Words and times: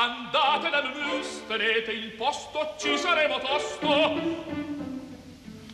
Andate 0.00 0.70
da 0.70 0.80
Mus, 0.94 1.42
tenete 1.48 1.90
il 1.90 2.12
posto, 2.12 2.76
ci 2.78 2.96
saremo 2.96 3.40
tosto. 3.40 3.88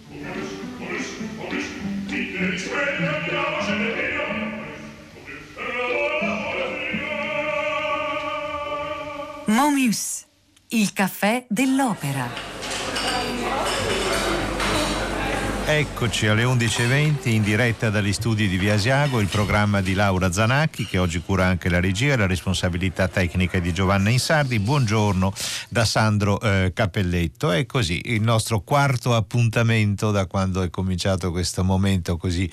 Mus, 0.09 0.49
mus, 0.79 1.09
mus, 1.37 1.65
dite 2.07 2.47
risveglia, 2.49 3.17
andiamocene 3.17 3.93
via. 3.93 4.25
Momus, 9.45 10.25
il 10.69 10.93
caffè 10.95 11.45
dell'opera. 11.47 12.54
Eccoci 15.67 16.27
alle 16.27 16.45
11.20 16.45 17.31
in 17.31 17.43
diretta 17.43 17.89
dagli 17.89 18.13
studi 18.13 18.49
di 18.49 18.59
Via 18.59 18.75
Asiago, 18.75 19.19
il 19.19 19.29
programma 19.29 19.81
di 19.81 19.95
Laura 19.95 20.31
Zanacchi 20.31 20.85
che 20.85 20.99
oggi 20.99 21.23
cura 21.23 21.47
anche 21.47 21.71
la 21.71 21.81
regia 21.81 22.13
e 22.13 22.17
la 22.19 22.27
responsabilità 22.27 23.09
tecnica 23.09 23.59
di 23.59 23.73
Giovanna 23.73 24.11
Insardi. 24.11 24.59
Buongiorno 24.59 25.33
da 25.71 25.87
Sandro 25.87 26.39
eh, 26.39 26.73
Cappelletto. 26.75 27.51
È 27.51 27.65
così 27.65 27.99
il 28.05 28.21
nostro 28.21 28.61
quarto 28.61 29.15
appuntamento 29.15 30.11
da 30.11 30.27
quando 30.27 30.61
è 30.61 30.69
cominciato 30.69 31.31
questo 31.31 31.65
momento 31.65 32.19
così 32.19 32.49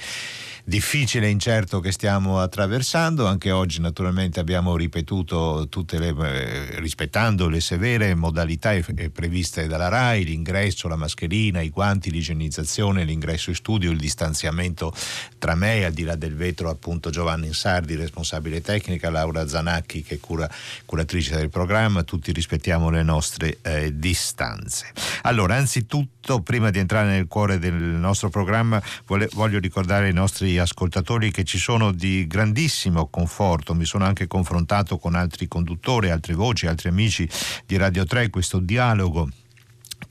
difficile 0.64 1.28
e 1.28 1.30
incerto 1.30 1.80
che 1.80 1.92
stiamo 1.92 2.40
attraversando. 2.40 3.26
Anche 3.26 3.52
oggi 3.52 3.80
naturalmente 3.80 4.40
abbiamo 4.40 4.76
ripetuto 4.76 5.68
tutte 5.70 6.00
le, 6.00 6.16
eh, 6.18 6.80
rispettando 6.80 7.48
le 7.50 7.62
severe 7.62 8.16
modalità 8.16 8.74
previste 9.12 9.68
dalla 9.68 9.88
RAI, 9.88 10.24
l'ingresso, 10.24 10.88
la 10.88 10.96
mascherina, 10.96 11.62
i 11.62 11.70
guanti, 11.70 12.12
l'igienizzazione, 12.12 13.04
l'ingresso 13.04 13.50
in 13.50 13.56
studio, 13.56 13.92
il 13.92 13.98
distanziamento 13.98 14.94
tra 15.38 15.56
me, 15.56 15.86
al 15.86 15.94
di 15.94 16.04
là 16.04 16.16
del 16.16 16.36
vetro 16.36 16.70
appunto 16.70 17.10
Giovanni 17.10 17.48
Insardi, 17.48 17.96
responsabile 17.96 18.62
tecnica, 18.62 19.10
Laura 19.10 19.48
Zanacchi 19.48 20.04
che 20.04 20.16
è 20.16 20.20
cura, 20.20 20.50
curatrice 20.86 21.36
del 21.36 21.50
programma, 21.50 22.04
tutti 22.04 22.32
rispettiamo 22.32 22.90
le 22.90 23.04
nostre 23.04 23.58
eh, 23.62 23.98
distanze. 23.98 24.92
Allora, 25.24 25.56
anzitutto, 25.56 26.42
prima 26.42 26.70
di 26.70 26.80
entrare 26.80 27.10
nel 27.10 27.28
cuore 27.28 27.60
del 27.60 27.74
nostro 27.74 28.30
programma, 28.30 28.82
voglio 29.06 29.60
ricordare 29.60 30.10
i 30.10 30.14
nostri 30.14 30.51
ascoltatori 30.58 31.32
che 31.32 31.44
ci 31.44 31.58
sono 31.58 31.92
di 31.92 32.28
grandissimo 32.28 33.08
conforto, 33.08 33.74
mi 33.74 33.86
sono 33.86 34.06
anche 34.06 34.28
confrontato 34.28 34.98
con 34.98 35.16
altri 35.16 35.48
conduttori, 35.48 36.10
altre 36.10 36.34
voci, 36.34 36.68
altri 36.68 36.90
amici 36.90 37.28
di 37.66 37.78
Radio 37.78 38.06
3, 38.06 38.30
questo 38.30 38.60
dialogo 38.60 39.30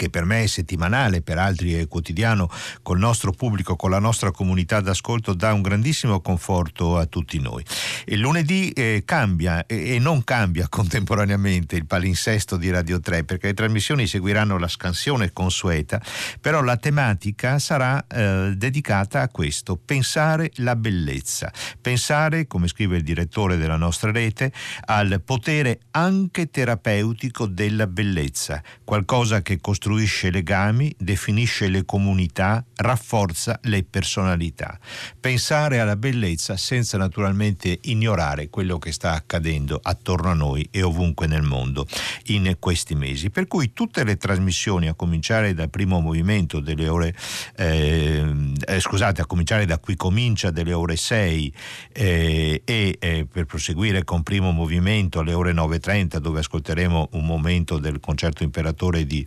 che 0.00 0.08
per 0.08 0.24
me 0.24 0.44
è 0.44 0.46
settimanale, 0.46 1.20
per 1.20 1.36
altri 1.36 1.74
è 1.74 1.86
quotidiano, 1.86 2.48
col 2.80 2.98
nostro 2.98 3.32
pubblico, 3.32 3.76
con 3.76 3.90
la 3.90 3.98
nostra 3.98 4.30
comunità 4.30 4.80
d'ascolto, 4.80 5.34
dà 5.34 5.52
un 5.52 5.60
grandissimo 5.60 6.22
conforto 6.22 6.96
a 6.96 7.04
tutti 7.04 7.38
noi. 7.38 7.62
Il 8.06 8.18
lunedì 8.18 8.70
eh, 8.70 9.02
cambia 9.04 9.66
e, 9.66 9.96
e 9.96 9.98
non 9.98 10.24
cambia 10.24 10.68
contemporaneamente 10.72 11.76
il 11.76 11.84
palinsesto 11.84 12.56
di 12.56 12.70
Radio 12.70 12.98
3 12.98 13.24
perché 13.24 13.48
le 13.48 13.52
trasmissioni 13.52 14.06
seguiranno 14.06 14.56
la 14.56 14.68
scansione 14.68 15.32
consueta, 15.32 16.00
però 16.40 16.62
la 16.62 16.78
tematica 16.78 17.58
sarà 17.58 18.02
eh, 18.06 18.54
dedicata 18.56 19.20
a 19.20 19.28
questo, 19.28 19.76
pensare 19.76 20.50
la 20.56 20.76
bellezza, 20.76 21.52
pensare, 21.78 22.46
come 22.46 22.68
scrive 22.68 22.96
il 22.96 23.02
direttore 23.02 23.58
della 23.58 23.76
nostra 23.76 24.10
rete, 24.10 24.50
al 24.86 25.20
potere 25.22 25.80
anche 25.90 26.48
terapeutico 26.48 27.44
della 27.44 27.86
bellezza, 27.86 28.62
qualcosa 28.82 29.42
che 29.42 29.60
costruisce 29.60 29.88
costruisce 29.90 30.30
legami, 30.30 30.94
definisce 30.96 31.66
le 31.66 31.84
comunità, 31.84 32.64
rafforza 32.76 33.58
le 33.64 33.82
personalità. 33.82 34.78
Pensare 35.18 35.80
alla 35.80 35.96
bellezza 35.96 36.56
senza 36.56 36.96
naturalmente 36.96 37.76
ignorare 37.82 38.50
quello 38.50 38.78
che 38.78 38.92
sta 38.92 39.14
accadendo 39.14 39.80
attorno 39.82 40.30
a 40.30 40.34
noi 40.34 40.66
e 40.70 40.82
ovunque 40.82 41.26
nel 41.26 41.42
mondo 41.42 41.88
in 42.26 42.54
questi 42.60 42.94
mesi. 42.94 43.30
Per 43.30 43.48
cui 43.48 43.72
tutte 43.72 44.04
le 44.04 44.16
trasmissioni, 44.16 44.86
a 44.86 44.94
cominciare 44.94 45.54
dal 45.54 45.70
primo 45.70 45.98
movimento 45.98 46.60
delle 46.60 46.86
ore, 46.86 47.12
eh, 47.56 48.52
eh, 48.64 48.80
scusate, 48.80 49.22
a 49.22 49.26
cominciare 49.26 49.66
da 49.66 49.78
qui 49.78 49.96
comincia 49.96 50.52
delle 50.52 50.72
ore 50.72 50.94
6 50.94 51.52
eh, 51.92 52.62
e 52.64 52.96
eh, 53.00 53.26
per 53.30 53.46
proseguire 53.46 54.04
con 54.04 54.22
primo 54.22 54.52
movimento 54.52 55.18
alle 55.18 55.32
ore 55.32 55.52
9.30 55.52 56.18
dove 56.18 56.38
ascolteremo 56.38 57.08
un 57.12 57.26
momento 57.26 57.78
del 57.78 57.98
concerto 57.98 58.44
imperatore 58.44 59.04
di 59.04 59.26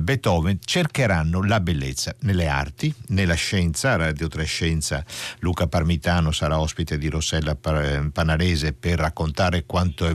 eh, 0.00 0.02
Beethoven 0.02 0.58
cercheranno 0.64 1.44
la 1.44 1.60
bellezza 1.60 2.14
nelle 2.20 2.48
arti, 2.48 2.92
nella 3.08 3.34
scienza, 3.34 3.96
Radio 3.96 4.28
3 4.28 4.44
Scienza, 4.44 5.04
Luca 5.40 5.66
Parmitano 5.66 6.32
sarà 6.32 6.58
ospite 6.58 6.98
di 6.98 7.08
Rossella 7.08 7.54
Panarese 7.54 8.72
per 8.72 8.98
raccontare 8.98 9.64
quanto 9.66 10.06
è 10.06 10.14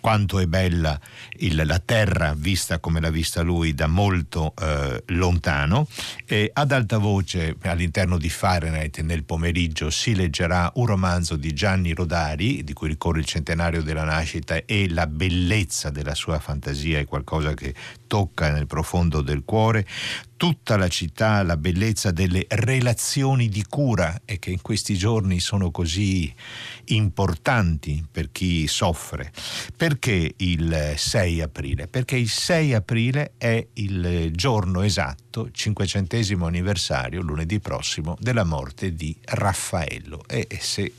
quanto 0.00 0.38
è 0.38 0.46
bella 0.46 0.98
il, 1.38 1.62
la 1.64 1.78
terra 1.78 2.34
vista 2.36 2.78
come 2.78 3.00
l'ha 3.00 3.10
vista 3.10 3.42
lui 3.42 3.74
da 3.74 3.86
molto 3.86 4.54
eh, 4.60 5.02
lontano. 5.08 5.86
E 6.26 6.50
ad 6.52 6.72
alta 6.72 6.98
voce 6.98 7.56
all'interno 7.62 8.18
di 8.18 8.30
Fahrenheit 8.30 9.00
nel 9.00 9.24
pomeriggio 9.24 9.90
si 9.90 10.14
leggerà 10.14 10.70
un 10.76 10.86
romanzo 10.86 11.36
di 11.36 11.52
Gianni 11.52 11.92
Rodari, 11.92 12.64
di 12.64 12.72
cui 12.72 12.88
ricorre 12.88 13.20
il 13.20 13.26
centenario 13.26 13.82
della 13.82 14.04
nascita 14.04 14.64
e 14.64 14.88
la 14.88 15.06
bellezza 15.06 15.90
della 15.90 16.14
sua 16.14 16.38
fantasia 16.38 16.98
è 16.98 17.04
qualcosa 17.04 17.54
che 17.54 17.74
tocca 18.12 18.52
nel 18.52 18.66
profondo 18.66 19.22
del 19.22 19.42
cuore 19.42 19.86
tutta 20.36 20.76
la 20.76 20.88
città, 20.88 21.42
la 21.42 21.56
bellezza 21.56 22.10
delle 22.10 22.44
relazioni 22.46 23.48
di 23.48 23.64
cura 23.66 24.20
e 24.26 24.38
che 24.38 24.50
in 24.50 24.60
questi 24.60 24.98
giorni 24.98 25.40
sono 25.40 25.70
così 25.70 26.30
importanti 26.86 28.04
per 28.10 28.30
chi 28.30 28.66
soffre. 28.66 29.32
Perché 29.74 30.34
il 30.36 30.92
6 30.94 31.40
aprile? 31.40 31.86
Perché 31.86 32.16
il 32.16 32.28
6 32.28 32.74
aprile 32.74 33.32
è 33.38 33.66
il 33.74 34.30
giorno 34.32 34.82
esatto, 34.82 35.50
cinquecentesimo 35.50 36.44
anniversario, 36.44 37.22
lunedì 37.22 37.60
prossimo, 37.60 38.18
della 38.20 38.44
morte 38.44 38.92
di 38.92 39.16
Raffaello. 39.24 40.22
E 40.26 40.46
se 40.60 40.92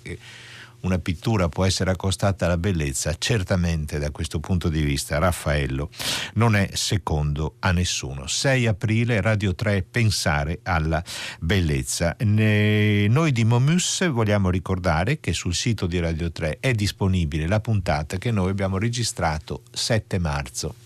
una 0.83 0.99
pittura 0.99 1.49
può 1.49 1.65
essere 1.65 1.91
accostata 1.91 2.45
alla 2.45 2.57
bellezza, 2.57 3.15
certamente 3.17 3.99
da 3.99 4.11
questo 4.11 4.39
punto 4.39 4.69
di 4.69 4.81
vista 4.81 5.17
Raffaello 5.17 5.89
non 6.35 6.55
è 6.55 6.69
secondo 6.73 7.55
a 7.59 7.71
nessuno. 7.71 8.27
6 8.27 8.67
aprile, 8.67 9.21
Radio 9.21 9.55
3, 9.55 9.83
pensare 9.83 10.59
alla 10.63 11.03
bellezza. 11.39 12.15
Ne... 12.19 13.07
Noi 13.07 13.31
di 13.31 13.43
Momus 13.43 14.09
vogliamo 14.09 14.49
ricordare 14.49 15.19
che 15.19 15.33
sul 15.33 15.53
sito 15.53 15.87
di 15.87 15.99
Radio 15.99 16.31
3 16.31 16.57
è 16.59 16.73
disponibile 16.73 17.47
la 17.47 17.59
puntata 17.59 18.17
che 18.17 18.31
noi 18.31 18.49
abbiamo 18.49 18.77
registrato 18.77 19.63
7 19.71 20.19
marzo 20.19 20.82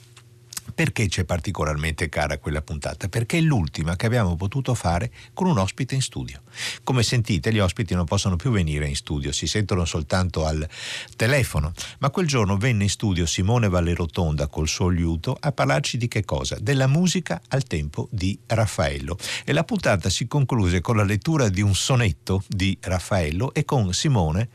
perché 0.73 1.07
c'è 1.07 1.23
particolarmente 1.23 2.09
cara 2.09 2.37
quella 2.37 2.61
puntata? 2.61 3.07
Perché 3.07 3.37
è 3.37 3.41
l'ultima 3.41 3.95
che 3.95 4.05
abbiamo 4.05 4.35
potuto 4.35 4.73
fare 4.73 5.11
con 5.33 5.47
un 5.47 5.57
ospite 5.57 5.95
in 5.95 6.01
studio. 6.01 6.41
Come 6.83 7.03
sentite, 7.03 7.51
gli 7.53 7.59
ospiti 7.59 7.93
non 7.93 8.05
possono 8.05 8.35
più 8.35 8.51
venire 8.51 8.87
in 8.87 8.95
studio, 8.95 9.31
si 9.31 9.47
sentono 9.47 9.85
soltanto 9.85 10.45
al 10.45 10.67
telefono. 11.15 11.71
Ma 11.99 12.09
quel 12.09 12.27
giorno 12.27 12.57
venne 12.57 12.83
in 12.83 12.89
studio 12.89 13.25
Simone 13.25 13.69
Vallerotonda 13.69 14.47
col 14.47 14.67
suo 14.67 14.89
liuto 14.89 15.37
a 15.39 15.51
parlarci 15.51 15.97
di 15.97 16.07
che 16.07 16.23
cosa? 16.25 16.57
Della 16.59 16.87
musica 16.87 17.41
al 17.49 17.63
tempo 17.63 18.07
di 18.11 18.37
Raffaello. 18.45 19.17
E 19.45 19.53
la 19.53 19.63
puntata 19.63 20.09
si 20.09 20.27
concluse 20.27 20.81
con 20.81 20.97
la 20.97 21.03
lettura 21.03 21.49
di 21.49 21.61
un 21.61 21.75
sonetto 21.75 22.43
di 22.47 22.77
Raffaello 22.81 23.53
e 23.53 23.65
con 23.65 23.93
Simone 23.93 24.49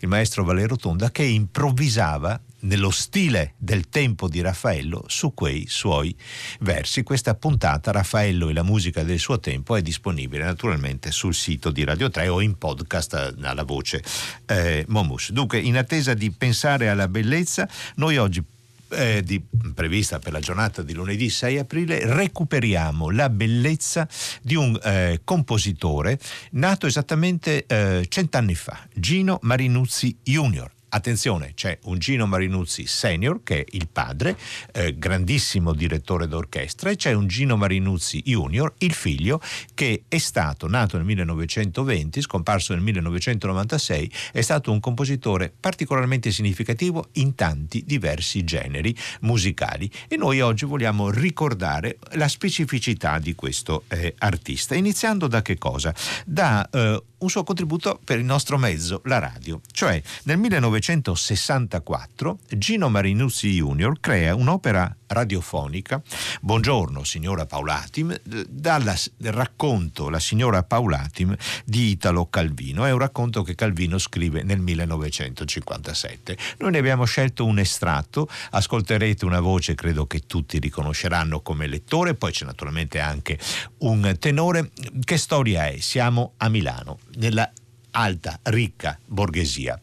il 0.00 0.08
maestro 0.08 0.44
Vallerotonda 0.44 1.10
che 1.10 1.24
improvvisava 1.24 2.40
nello 2.60 2.90
stile 2.90 3.54
del 3.56 3.88
tempo 3.88 4.28
di 4.28 4.40
Raffaello 4.40 5.04
su 5.06 5.34
quei 5.34 5.66
suoi 5.68 6.14
versi. 6.60 7.02
Questa 7.02 7.34
puntata, 7.34 7.90
Raffaello 7.90 8.48
e 8.48 8.52
la 8.52 8.62
musica 8.62 9.02
del 9.02 9.18
suo 9.18 9.38
tempo, 9.38 9.76
è 9.76 9.82
disponibile 9.82 10.44
naturalmente 10.44 11.10
sul 11.10 11.34
sito 11.34 11.70
di 11.70 11.84
Radio 11.84 12.10
3 12.10 12.28
o 12.28 12.40
in 12.40 12.56
podcast 12.56 13.36
alla 13.40 13.64
voce 13.64 14.02
eh, 14.46 14.84
Momus. 14.88 15.30
Dunque, 15.30 15.58
in 15.58 15.76
attesa 15.76 16.14
di 16.14 16.30
pensare 16.30 16.88
alla 16.88 17.08
bellezza, 17.08 17.68
noi 17.96 18.16
oggi 18.16 18.42
eh, 18.90 19.22
di, 19.22 19.42
prevista 19.74 20.18
per 20.18 20.32
la 20.32 20.40
giornata 20.40 20.82
di 20.82 20.92
lunedì 20.92 21.28
6 21.28 21.58
aprile, 21.58 22.00
recuperiamo 22.04 23.10
la 23.10 23.28
bellezza 23.28 24.08
di 24.42 24.54
un 24.54 24.78
eh, 24.82 25.20
compositore 25.24 26.18
nato 26.52 26.86
esattamente 26.86 27.66
eh, 27.66 28.06
cent'anni 28.08 28.54
fa, 28.54 28.86
Gino 28.94 29.38
Marinuzzi 29.42 30.16
Jr. 30.22 30.76
Attenzione, 30.90 31.52
c'è 31.54 31.78
un 31.82 31.98
Gino 31.98 32.26
Marinuzzi 32.26 32.86
senior 32.86 33.42
che 33.42 33.60
è 33.60 33.64
il 33.72 33.88
padre, 33.88 34.38
eh, 34.72 34.96
grandissimo 34.96 35.74
direttore 35.74 36.26
d'orchestra, 36.26 36.88
e 36.88 36.96
c'è 36.96 37.12
un 37.12 37.26
Gino 37.26 37.58
Marinuzzi 37.58 38.22
junior, 38.24 38.72
il 38.78 38.94
figlio, 38.94 39.38
che 39.74 40.04
è 40.08 40.16
stato 40.16 40.66
nato 40.66 40.96
nel 40.96 41.04
1920, 41.04 42.22
scomparso 42.22 42.72
nel 42.72 42.82
1996, 42.82 44.10
è 44.32 44.40
stato 44.40 44.72
un 44.72 44.80
compositore 44.80 45.52
particolarmente 45.58 46.30
significativo 46.30 47.08
in 47.12 47.34
tanti 47.34 47.84
diversi 47.86 48.42
generi 48.44 48.96
musicali 49.20 49.90
e 50.08 50.16
noi 50.16 50.40
oggi 50.40 50.64
vogliamo 50.64 51.10
ricordare 51.10 51.98
la 52.12 52.28
specificità 52.28 53.18
di 53.18 53.34
questo 53.34 53.84
eh, 53.88 54.14
artista, 54.18 54.74
iniziando 54.74 55.26
da 55.26 55.42
che 55.42 55.58
cosa? 55.58 55.94
Da 56.24 56.66
eh, 56.70 57.02
un 57.18 57.30
suo 57.30 57.44
contributo 57.44 58.00
per 58.04 58.18
il 58.18 58.24
nostro 58.24 58.58
mezzo, 58.58 59.00
la 59.04 59.18
radio. 59.18 59.60
Cioè, 59.70 60.02
nel 60.24 60.38
1964 60.38 62.38
Gino 62.56 62.88
Marinuzzi 62.88 63.50
Jr. 63.50 64.00
crea 64.00 64.34
un'opera 64.34 64.96
radiofonica, 65.08 66.02
Buongiorno 66.40 67.02
signora 67.02 67.46
Paulatim, 67.46 68.16
dal 68.48 68.94
racconto 69.22 70.10
La 70.10 70.20
signora 70.20 70.62
Paulatim 70.62 71.34
di 71.64 71.90
Italo 71.90 72.26
Calvino. 72.26 72.84
È 72.84 72.92
un 72.92 72.98
racconto 72.98 73.42
che 73.42 73.54
Calvino 73.54 73.98
scrive 73.98 74.42
nel 74.42 74.60
1957. 74.60 76.36
Noi 76.58 76.72
ne 76.72 76.78
abbiamo 76.78 77.04
scelto 77.04 77.44
un 77.44 77.58
estratto, 77.58 78.28
ascolterete 78.50 79.24
una 79.24 79.40
voce 79.40 79.74
credo 79.74 80.06
che 80.06 80.20
tutti 80.26 80.58
riconosceranno 80.58 81.40
come 81.40 81.66
lettore, 81.66 82.14
poi 82.14 82.32
c'è 82.32 82.44
naturalmente 82.44 83.00
anche 83.00 83.38
un 83.78 84.16
tenore. 84.18 84.70
Che 85.02 85.16
storia 85.16 85.66
è? 85.66 85.78
Siamo 85.78 86.34
a 86.36 86.48
Milano, 86.48 86.98
nella 87.16 87.50
alta, 87.98 88.38
ricca 88.44 88.98
borghesia. 89.06 89.78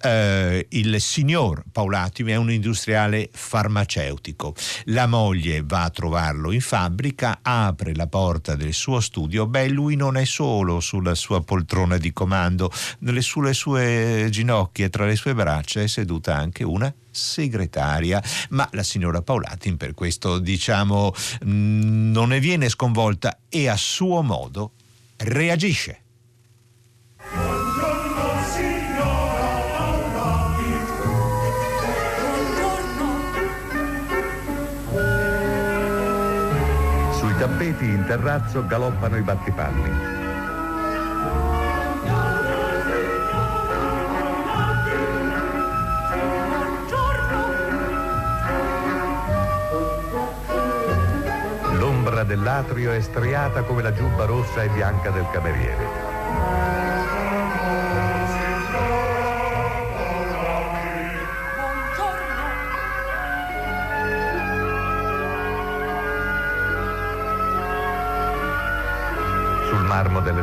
Eh, 0.00 0.66
il 0.70 1.00
signor 1.00 1.62
Paulatimi 1.70 2.32
è 2.32 2.36
un 2.36 2.50
industriale 2.50 3.30
farmaceutico. 3.32 4.54
La 4.84 5.06
moglie 5.06 5.62
va 5.64 5.84
a 5.84 5.90
trovarlo 5.90 6.52
in 6.52 6.60
fabbrica, 6.60 7.38
apre 7.42 7.94
la 7.94 8.06
porta 8.06 8.54
del 8.54 8.74
suo 8.74 9.00
studio. 9.00 9.46
Beh, 9.46 9.68
lui 9.68 9.96
non 9.96 10.16
è 10.16 10.24
solo 10.24 10.80
sulla 10.80 11.14
sua 11.14 11.42
poltrona 11.42 11.96
di 11.96 12.12
comando, 12.12 12.70
sulle 13.18 13.54
sue 13.54 14.28
ginocchia, 14.30 14.88
tra 14.88 15.06
le 15.06 15.16
sue 15.16 15.34
braccia 15.34 15.80
è 15.80 15.86
seduta 15.86 16.36
anche 16.36 16.64
una 16.64 16.92
segretaria, 17.10 18.22
ma 18.50 18.68
la 18.72 18.82
signora 18.82 19.22
Paulatin 19.22 19.76
per 19.76 19.94
questo 19.94 20.38
diciamo 20.38 21.14
mm, 21.44 22.10
non 22.10 22.30
ne 22.30 22.40
viene 22.40 22.68
sconvolta 22.68 23.38
e 23.48 23.68
a 23.68 23.76
suo 23.76 24.20
modo 24.22 24.72
reagisce. 25.18 26.03
Sui 37.18 37.36
tappeti 37.38 37.84
in 37.86 38.04
terrazzo 38.06 38.64
galoppano 38.66 39.16
i 39.16 39.22
battipalli. 39.22 40.22
L'ombra 51.78 52.22
dell'atrio 52.22 52.92
è 52.92 53.00
striata 53.00 53.62
come 53.62 53.82
la 53.82 53.92
giubba 53.92 54.24
rossa 54.24 54.62
e 54.62 54.68
bianca 54.68 55.10
del 55.10 55.26
cameriere. 55.32 56.13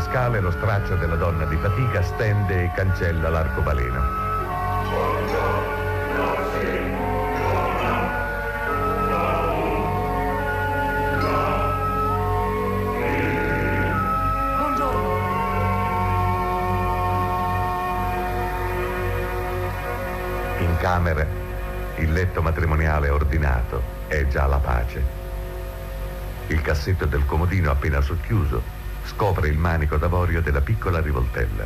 Scale 0.01 0.39
lo 0.39 0.51
straccio 0.51 0.95
della 0.95 1.15
donna 1.15 1.45
di 1.45 1.55
fatica 1.57 2.01
stende 2.01 2.63
e 2.63 2.71
cancella 2.73 3.29
l'arcobaleno. 3.29 4.29
In 20.59 20.77
camera 20.79 21.25
il 21.97 22.11
letto 22.11 22.41
matrimoniale 22.41 23.09
ordinato 23.09 23.81
è 24.07 24.25
già 24.27 24.47
la 24.47 24.57
pace. 24.57 25.19
Il 26.47 26.61
cassetto 26.61 27.05
del 27.05 27.25
comodino 27.25 27.71
appena 27.71 28.01
socchiuso 28.01 28.70
scopre 29.21 29.49
il 29.49 29.57
manico 29.59 29.97
d'avorio 29.97 30.41
della 30.41 30.61
piccola 30.61 30.99
rivoltella. 30.99 31.63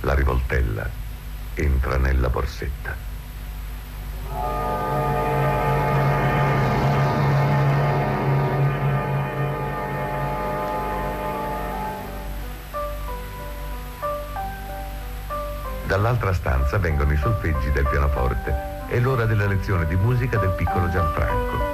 La 0.00 0.12
rivoltella 0.12 0.86
entra 1.54 1.96
nella 1.96 2.28
borsetta. 2.28 2.94
Dall'altra 15.86 16.34
stanza 16.34 16.76
vengono 16.76 17.14
i 17.14 17.16
solfeggi 17.16 17.70
del 17.72 17.88
pianoforte. 17.88 18.84
È 18.88 18.98
l'ora 18.98 19.24
della 19.24 19.46
lezione 19.46 19.86
di 19.86 19.96
musica 19.96 20.36
del 20.36 20.50
piccolo 20.50 20.90
Gianfranco. 20.90 21.67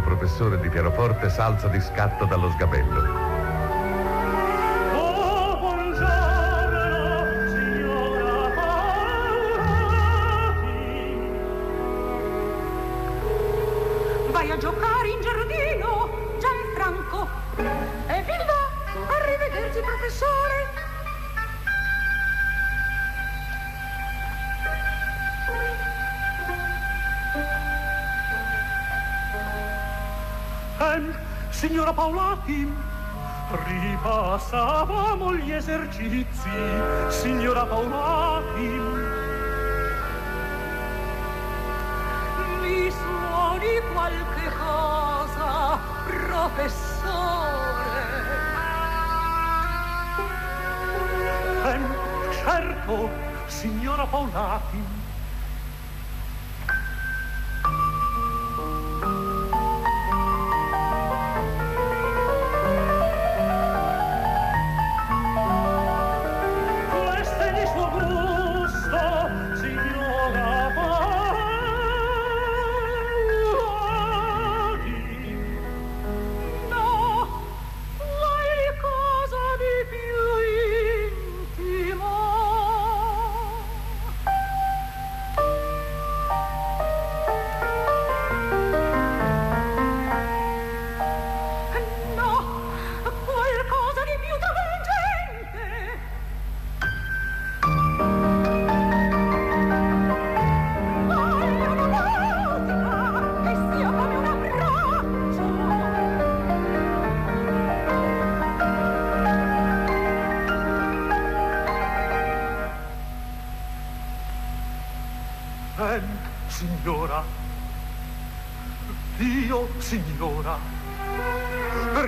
Professore 0.00 0.58
di 0.60 0.68
pianoforte 0.68 1.28
s'alza 1.28 1.68
di 1.68 1.80
scatto 1.80 2.24
dallo 2.24 2.50
sgabello. 2.50 3.35
Paolati, 32.46 32.72
ripassavamo 33.66 35.34
gli 35.34 35.50
esercizi, 35.50 36.50
signora 37.08 37.66
Paolati. 37.66 38.80
Mi 42.60 42.90
suoni 42.90 43.80
qualche 43.92 44.50
cosa, 44.56 45.78
professore. 46.06 46.84
Ehm, 51.64 51.94
certo, 52.32 53.10
signora 53.46 54.06
Paolati. 54.06 55.05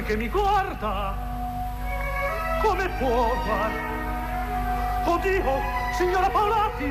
Perché 0.08 0.16
mi 0.24 0.30
guarda? 0.30 1.14
Come 2.62 2.88
può 2.98 3.30
guardare? 3.44 3.96
Oddio, 5.04 5.60
signora 5.98 6.30
Paolati, 6.30 6.90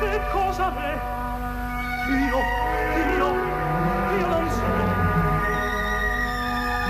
che 0.00 0.20
cosa 0.32 0.70
me? 0.70 0.98
Io, 2.08 2.38
io, 3.16 3.28
io 4.18 4.26
non 4.26 4.50
so. 4.50 4.64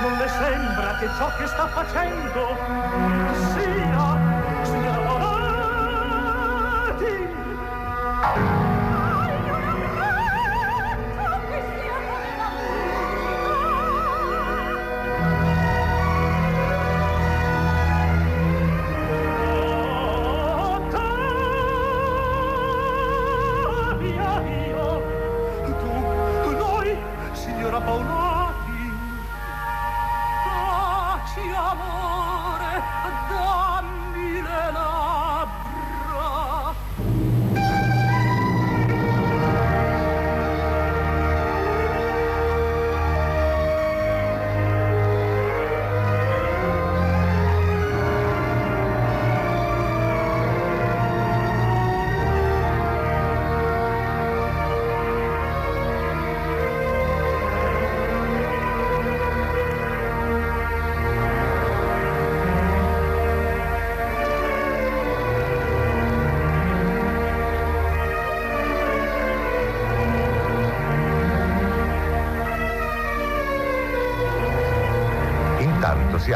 Non 0.01 0.17
le 0.17 0.29
sembra 0.29 0.97
che 0.99 1.09
ciò 1.19 1.37
che 1.37 1.47
sta 1.47 1.67
facendo 1.69 2.57
sia, 3.53 4.16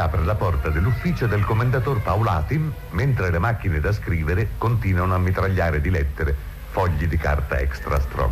apre 0.01 0.23
la 0.23 0.35
porta 0.35 0.69
dell'ufficio 0.69 1.27
del 1.27 1.45
commendator 1.45 2.01
Paulatin 2.01 2.71
mentre 2.91 3.29
le 3.29 3.37
macchine 3.37 3.79
da 3.79 3.91
scrivere 3.91 4.49
continuano 4.57 5.13
a 5.13 5.19
mitragliare 5.19 5.79
di 5.79 5.91
lettere 5.91 6.35
fogli 6.71 7.07
di 7.07 7.17
carta 7.17 7.59
extra 7.59 7.99
strong. 7.99 8.30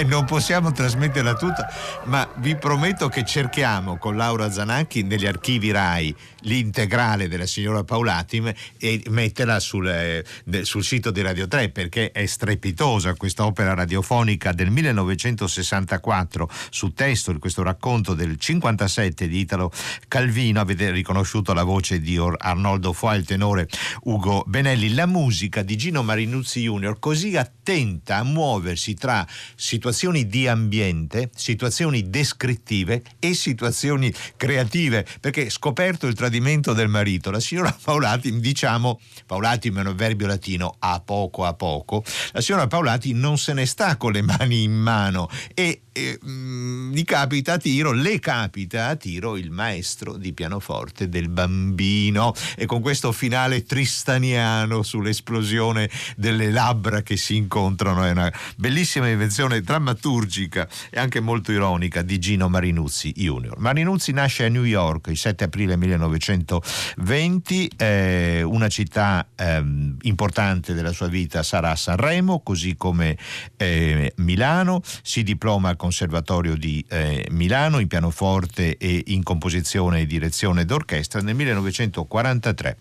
Eh, 0.00 0.04
non 0.04 0.24
possiamo 0.24 0.72
trasmetterla 0.72 1.34
tutta, 1.34 1.70
ma 2.04 2.26
vi 2.36 2.56
prometto 2.56 3.10
che 3.10 3.22
cerchiamo 3.22 3.98
con 3.98 4.16
Laura 4.16 4.50
Zanacchi 4.50 5.02
negli 5.02 5.26
archivi 5.26 5.70
RAI 5.70 6.16
l'integrale 6.44 7.28
della 7.28 7.44
signora 7.44 7.84
Paulatim 7.84 8.50
e 8.78 9.02
metterla 9.10 9.60
sul, 9.60 9.86
eh, 9.86 10.24
sul 10.62 10.84
sito 10.84 11.10
di 11.10 11.20
Radio 11.20 11.46
3 11.46 11.68
perché 11.68 12.12
è 12.12 12.24
strepitosa 12.24 13.12
questa 13.14 13.44
opera 13.44 13.74
radiofonica 13.74 14.52
del 14.52 14.70
1964 14.70 16.48
su 16.70 16.94
testo 16.94 17.32
di 17.32 17.38
questo 17.38 17.62
racconto 17.62 18.14
del 18.14 18.38
57 18.38 19.28
di 19.28 19.40
Italo 19.40 19.70
Calvino. 20.08 20.60
Avete 20.60 20.90
riconosciuto 20.92 21.52
la 21.52 21.62
voce 21.64 22.00
di 22.00 22.16
Arnoldo 22.16 22.94
Foa, 22.94 23.16
il 23.16 23.26
tenore 23.26 23.68
Ugo 24.04 24.44
Benelli, 24.46 24.94
la 24.94 25.04
musica 25.04 25.60
di 25.60 25.76
Gino 25.76 26.02
Marinuzzi 26.02 26.62
Jr. 26.62 26.98
così 26.98 27.36
attenta 27.36 28.16
a 28.16 28.24
muoversi 28.24 28.94
tra 28.94 29.26
situazioni 29.54 29.88
situazioni 29.90 30.28
di 30.28 30.46
ambiente, 30.46 31.30
situazioni 31.34 32.08
descrittive 32.08 33.02
e 33.18 33.34
situazioni 33.34 34.14
creative, 34.36 35.04
perché 35.18 35.50
scoperto 35.50 36.06
il 36.06 36.14
tradimento 36.14 36.72
del 36.72 36.86
marito, 36.86 37.32
la 37.32 37.40
signora 37.40 37.76
Paolati, 37.82 38.38
diciamo, 38.38 39.00
Paolati 39.26 39.68
è 39.68 39.70
un 39.72 39.88
avverbio 39.88 40.28
latino, 40.28 40.76
a 40.78 41.00
poco 41.00 41.44
a 41.44 41.54
poco, 41.54 42.04
la 42.30 42.40
signora 42.40 42.68
Paolati 42.68 43.12
non 43.14 43.36
se 43.36 43.52
ne 43.52 43.66
sta 43.66 43.96
con 43.96 44.12
le 44.12 44.22
mani 44.22 44.62
in 44.62 44.74
mano 44.74 45.28
e 45.54 45.80
eh, 45.92 46.18
mh, 46.20 46.92
gli 46.92 47.04
capita 47.04 47.54
a 47.54 47.58
tiro, 47.58 47.92
le 47.92 48.18
capita 48.18 48.88
a 48.88 48.96
tiro 48.96 49.36
il 49.36 49.50
maestro 49.50 50.16
di 50.16 50.32
pianoforte 50.32 51.08
del 51.08 51.28
bambino 51.28 52.32
e 52.56 52.66
con 52.66 52.80
questo 52.80 53.12
finale 53.12 53.64
tristaniano 53.64 54.82
sull'esplosione 54.82 55.90
delle 56.16 56.50
labbra 56.50 57.02
che 57.02 57.16
si 57.16 57.36
incontrano 57.36 58.04
è 58.04 58.10
una 58.10 58.32
bellissima 58.56 59.08
invenzione 59.08 59.60
drammaturgica 59.60 60.68
e 60.90 60.98
anche 60.98 61.20
molto 61.20 61.52
ironica 61.52 62.02
di 62.02 62.18
Gino 62.18 62.48
Marinuzzi 62.48 63.12
Jr. 63.12 63.58
Marinuzzi 63.58 64.12
nasce 64.12 64.44
a 64.44 64.48
New 64.48 64.64
York 64.64 65.08
il 65.08 65.16
7 65.16 65.44
aprile 65.44 65.76
1920, 65.76 67.70
eh, 67.76 68.42
una 68.42 68.68
città 68.68 69.26
eh, 69.34 69.62
importante 70.02 70.74
della 70.74 70.92
sua 70.92 71.08
vita 71.08 71.42
sarà 71.42 71.74
Sanremo, 71.76 72.40
così 72.40 72.76
come 72.76 73.16
eh, 73.56 74.12
Milano, 74.16 74.82
si 75.02 75.22
diploma 75.22 75.76
Conservatorio 75.80 76.56
di 76.56 76.84
eh, 76.90 77.26
Milano 77.30 77.78
in 77.78 77.88
pianoforte 77.88 78.76
e 78.76 79.02
in 79.06 79.22
composizione 79.22 80.00
e 80.00 80.06
direzione 80.06 80.66
d'orchestra 80.66 81.22
nel 81.22 81.34
1943 81.34 82.76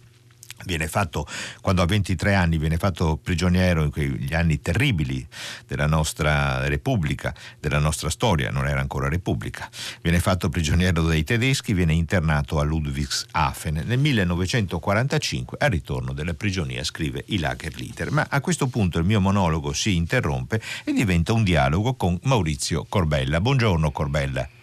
viene 0.66 0.88
fatto, 0.88 1.28
quando 1.62 1.82
ha 1.82 1.86
23 1.86 2.36
anni, 2.36 2.58
viene 2.58 2.78
fatto 2.78 3.18
prigioniero 3.18 3.84
in 3.84 3.92
quegli 3.92 4.34
anni 4.34 4.60
terribili 4.62 5.26
della 5.68 5.88
nostra 5.88 6.68
Repubblica, 6.68 7.34
della 7.60 7.80
nostra 7.80 8.10
storia, 8.10 8.52
non 8.52 8.68
era 8.68 8.80
ancora 8.80 9.10
Repubblica. 9.10 9.70
Viene 10.02 10.20
fatto 10.20 10.50
prigioniero 10.50 11.02
dai 11.04 11.24
tedeschi, 11.24 11.74
viene 11.74 11.94
internato 11.94 12.60
a 12.60 12.64
Ludwigshafen. 12.64 13.84
Nel 13.86 14.00
1945, 14.00 15.58
al 15.60 15.70
ritorno 15.70 16.14
della 16.14 16.34
prigionia, 16.34 16.84
scrive 16.84 17.24
i 17.28 17.40
Lagerlieder. 17.40 18.12
Ma 18.12 18.28
a 18.30 18.42
questo 18.42 18.68
punto 18.68 19.00
il 19.00 19.06
mio 19.06 19.22
monologo 19.22 19.74
si 19.74 19.96
interrompe 19.96 20.62
e 20.84 20.94
diventa 20.94 21.34
un 21.34 21.44
dialogo 21.44 21.96
con 21.96 22.18
Maurizio 22.24 22.86
Corbella. 22.88 23.42
Buongiorno 23.42 23.92
Corbella. 23.92 24.59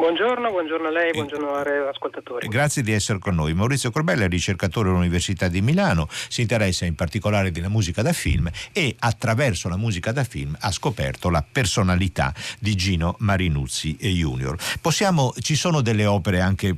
Buongiorno, 0.00 0.50
buongiorno 0.50 0.88
a 0.88 0.90
lei, 0.90 1.10
buongiorno 1.12 1.52
agli 1.52 1.86
ascoltatori. 1.86 2.48
Grazie 2.48 2.80
di 2.80 2.90
essere 2.90 3.18
con 3.18 3.34
noi. 3.34 3.52
Maurizio 3.52 3.90
Corbella 3.90 4.24
è 4.24 4.28
ricercatore 4.28 4.88
all'Università 4.88 5.48
di 5.48 5.60
Milano, 5.60 6.08
si 6.28 6.40
interessa 6.40 6.86
in 6.86 6.94
particolare 6.94 7.50
della 7.50 7.68
musica 7.68 8.00
da 8.00 8.14
film 8.14 8.50
e 8.72 8.96
attraverso 8.98 9.68
la 9.68 9.76
musica 9.76 10.10
da 10.10 10.24
film 10.24 10.56
ha 10.58 10.70
scoperto 10.70 11.28
la 11.28 11.44
personalità 11.46 12.32
di 12.58 12.74
Gino 12.76 13.16
Marinuzzi 13.18 13.98
e 14.00 14.08
Junior. 14.08 14.56
Possiamo, 14.80 15.34
ci 15.38 15.54
sono 15.54 15.82
delle 15.82 16.06
opere 16.06 16.40
anche 16.40 16.74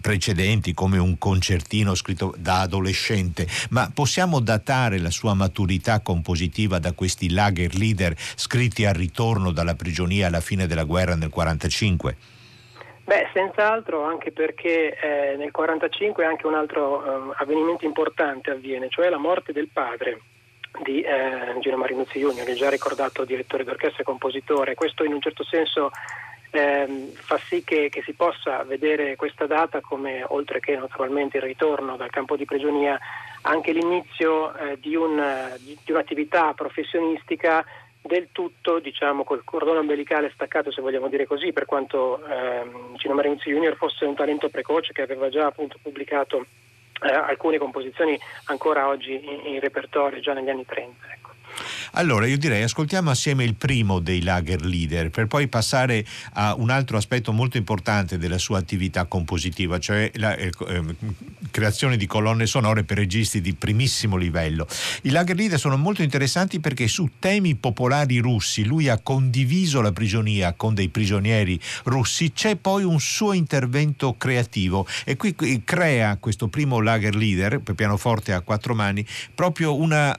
precedenti 0.00 0.72
come 0.72 0.96
un 0.96 1.18
concertino 1.18 1.94
scritto 1.94 2.34
da 2.38 2.60
adolescente, 2.60 3.46
ma 3.68 3.90
possiamo 3.92 4.40
datare 4.40 4.98
la 4.98 5.10
sua 5.10 5.34
maturità 5.34 6.00
compositiva 6.00 6.78
da 6.78 6.92
questi 6.92 7.28
lager 7.28 7.74
leader 7.74 8.16
scritti 8.34 8.86
al 8.86 8.94
ritorno 8.94 9.50
dalla 9.50 9.74
prigionia 9.74 10.28
alla 10.28 10.40
fine 10.40 10.66
della 10.66 10.84
guerra 10.84 11.14
nel 11.14 11.28
1945? 11.30 12.40
Beh, 13.04 13.28
senz'altro 13.32 14.04
anche 14.04 14.30
perché 14.30 14.96
eh, 14.96 15.36
nel 15.36 15.50
1945 15.52 16.24
anche 16.24 16.46
un 16.46 16.54
altro 16.54 17.30
eh, 17.30 17.34
avvenimento 17.38 17.84
importante 17.84 18.50
avviene, 18.50 18.88
cioè 18.88 19.08
la 19.08 19.18
morte 19.18 19.52
del 19.52 19.68
padre 19.72 20.20
di 20.84 21.02
eh, 21.02 21.58
Gino 21.60 21.76
Marinuzzi 21.76 22.20
Junior, 22.20 22.48
il 22.48 22.54
già 22.54 22.70
ricordato 22.70 23.24
direttore 23.24 23.64
d'orchestra 23.64 24.02
e 24.02 24.04
compositore. 24.04 24.74
Questo 24.74 25.04
in 25.04 25.12
un 25.12 25.20
certo 25.20 25.44
senso 25.44 25.90
ehm, 26.50 27.10
fa 27.12 27.38
sì 27.38 27.64
che, 27.64 27.88
che, 27.90 28.02
si 28.02 28.12
possa 28.12 28.62
vedere 28.62 29.16
questa 29.16 29.46
data 29.46 29.80
come, 29.80 30.24
oltre 30.28 30.60
che 30.60 30.76
naturalmente 30.76 31.38
il 31.38 31.42
ritorno 31.42 31.96
dal 31.96 32.10
campo 32.10 32.36
di 32.36 32.44
prigionia, 32.44 32.98
anche 33.42 33.72
l'inizio 33.72 34.54
eh, 34.54 34.78
di, 34.78 34.94
un, 34.94 35.20
di 35.58 35.90
un'attività 35.90 36.52
professionistica 36.54 37.64
del 38.02 38.28
tutto 38.32 38.80
diciamo 38.80 39.22
col 39.22 39.44
cordone 39.44 39.78
ombelicale 39.78 40.32
staccato 40.34 40.72
se 40.72 40.80
vogliamo 40.80 41.08
dire 41.08 41.24
così 41.24 41.52
per 41.52 41.66
quanto 41.66 42.24
ehm, 42.26 42.96
Gino 42.96 43.14
Marinzi 43.14 43.50
Junior 43.50 43.76
fosse 43.76 44.04
un 44.04 44.16
talento 44.16 44.48
precoce 44.48 44.92
che 44.92 45.02
aveva 45.02 45.28
già 45.28 45.46
appunto 45.46 45.78
pubblicato 45.80 46.44
eh, 47.00 47.12
alcune 47.12 47.58
composizioni 47.58 48.18
ancora 48.46 48.88
oggi 48.88 49.14
in, 49.14 49.54
in, 49.54 49.60
repertorio 49.60 50.20
già 50.20 50.32
negli 50.32 50.50
anni 50.50 50.66
30 50.66 51.12
ecco. 51.12 51.31
Allora 51.92 52.26
io 52.26 52.38
direi 52.38 52.62
ascoltiamo 52.62 53.10
assieme 53.10 53.44
il 53.44 53.54
primo 53.54 54.00
dei 54.00 54.22
Lager 54.22 54.64
Leader 54.64 55.10
per 55.10 55.26
poi 55.26 55.48
passare 55.48 56.04
a 56.34 56.54
un 56.54 56.70
altro 56.70 56.96
aspetto 56.96 57.32
molto 57.32 57.56
importante 57.56 58.18
della 58.18 58.38
sua 58.38 58.58
attività 58.58 59.04
compositiva, 59.04 59.78
cioè 59.78 60.10
la 60.14 60.34
eh, 60.36 60.50
eh, 60.68 60.82
creazione 61.50 61.96
di 61.96 62.06
colonne 62.06 62.46
sonore 62.46 62.84
per 62.84 62.96
registi 62.96 63.40
di 63.40 63.54
primissimo 63.54 64.16
livello. 64.16 64.66
I 65.02 65.10
Lager 65.10 65.36
Leader 65.36 65.58
sono 65.58 65.76
molto 65.76 66.02
interessanti 66.02 66.60
perché 66.60 66.88
su 66.88 67.10
temi 67.18 67.54
popolari 67.54 68.18
russi 68.18 68.64
lui 68.64 68.88
ha 68.88 68.98
condiviso 68.98 69.80
la 69.80 69.92
prigionia 69.92 70.52
con 70.54 70.74
dei 70.74 70.88
prigionieri 70.88 71.58
russi, 71.84 72.32
c'è 72.32 72.56
poi 72.56 72.84
un 72.84 73.00
suo 73.00 73.32
intervento 73.32 74.14
creativo 74.16 74.86
e 75.04 75.16
qui 75.16 75.34
crea 75.64 76.16
questo 76.16 76.48
primo 76.48 76.80
Lager 76.80 77.14
Leader 77.14 77.60
per 77.60 77.74
pianoforte 77.74 78.32
a 78.32 78.40
quattro 78.40 78.74
mani 78.74 79.04
proprio 79.34 79.74
una 79.74 80.16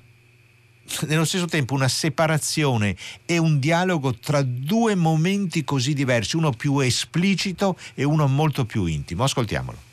nello 1.07 1.25
stesso 1.25 1.45
tempo 1.45 1.73
una 1.73 1.87
separazione 1.87 2.95
e 3.25 3.37
un 3.37 3.59
dialogo 3.59 4.15
tra 4.15 4.41
due 4.41 4.95
momenti 4.95 5.63
così 5.63 5.93
diversi, 5.93 6.35
uno 6.35 6.51
più 6.51 6.79
esplicito 6.79 7.77
e 7.93 8.03
uno 8.03 8.27
molto 8.27 8.65
più 8.65 8.85
intimo. 8.85 9.23
Ascoltiamolo. 9.23 9.91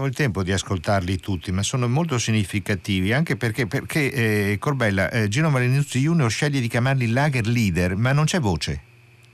Abbiamo 0.00 0.06
il 0.06 0.14
tempo 0.14 0.42
di 0.42 0.52
ascoltarli 0.52 1.18
tutti, 1.18 1.52
ma 1.52 1.62
sono 1.62 1.86
molto 1.86 2.18
significativi 2.18 3.12
anche 3.12 3.36
perché, 3.36 3.66
perché 3.66 4.10
eh, 4.12 4.56
Corbella, 4.58 5.10
eh, 5.10 5.28
Gino 5.28 5.50
Marinuzzi 5.50 6.00
Junior 6.00 6.30
sceglie 6.30 6.60
di 6.60 6.68
chiamarli 6.68 7.10
lager 7.10 7.46
leader, 7.46 7.96
ma 7.96 8.12
non 8.12 8.24
c'è 8.24 8.40
voce 8.40 8.88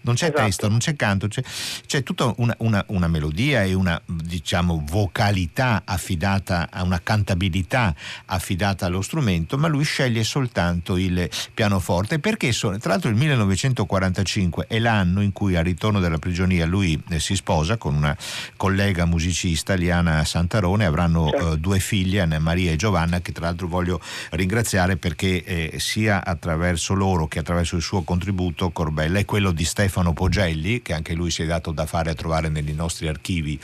non 0.06 0.14
c'è 0.14 0.26
esatto. 0.26 0.44
testo, 0.44 0.68
non 0.68 0.78
c'è 0.78 0.94
canto, 0.94 1.26
c'è, 1.26 1.42
c'è 1.84 2.02
tutta 2.02 2.32
una, 2.36 2.54
una, 2.58 2.84
una, 2.88 3.08
melodia 3.08 3.64
e 3.64 3.74
una 3.74 4.00
diciamo, 4.04 4.84
vocalità 4.86 5.82
affidata 5.84 6.68
a 6.70 6.82
una 6.84 7.00
cantabilità 7.02 7.94
affidata 8.26 8.86
allo 8.86 9.02
strumento, 9.02 9.58
ma 9.58 9.66
lui 9.66 9.84
sceglie 9.84 10.22
soltanto 10.22 10.96
il 10.96 11.28
pianoforte 11.52 12.20
perché 12.20 12.52
sono, 12.52 12.78
tra 12.78 12.90
l'altro 12.90 13.10
il 13.10 13.16
1945 13.16 14.66
è 14.68 14.78
l'anno 14.78 15.22
in 15.22 15.32
cui 15.32 15.56
al 15.56 15.64
ritorno 15.64 15.98
dalla 15.98 16.18
prigionia 16.18 16.66
lui 16.66 17.00
eh, 17.10 17.18
si 17.18 17.34
sposa 17.34 17.76
con 17.76 17.94
una 17.94 18.16
collega 18.56 19.06
musicista, 19.06 19.74
Liana 19.74 20.24
Santarone, 20.24 20.84
avranno 20.84 21.28
certo. 21.30 21.52
eh, 21.52 21.58
due 21.58 21.80
figlie, 21.80 22.20
Anna 22.20 22.38
Maria 22.38 22.70
e 22.70 22.76
Giovanna, 22.76 23.20
che 23.20 23.32
tra 23.32 23.46
l'altro 23.46 23.66
voglio 23.66 24.00
ringraziare 24.30 24.96
perché 24.96 25.42
eh, 25.42 25.78
sia 25.80 26.24
attraverso 26.24 26.94
loro 26.94 27.26
che 27.26 27.40
attraverso 27.40 27.74
il 27.74 27.82
suo 27.82 28.02
contributo 28.02 28.70
Corbella 28.70 29.18
è 29.18 29.24
quello 29.24 29.50
di 29.50 29.64
Stefano 29.64 29.95
Stefano 29.96 30.12
Pogelli, 30.12 30.82
che 30.82 30.92
anche 30.92 31.14
lui 31.14 31.30
si 31.30 31.42
è 31.42 31.46
dato 31.46 31.72
da 31.72 31.86
fare 31.86 32.10
a 32.10 32.14
trovare 32.14 32.50
nei 32.50 32.74
nostri 32.74 33.08
archivi 33.08 33.58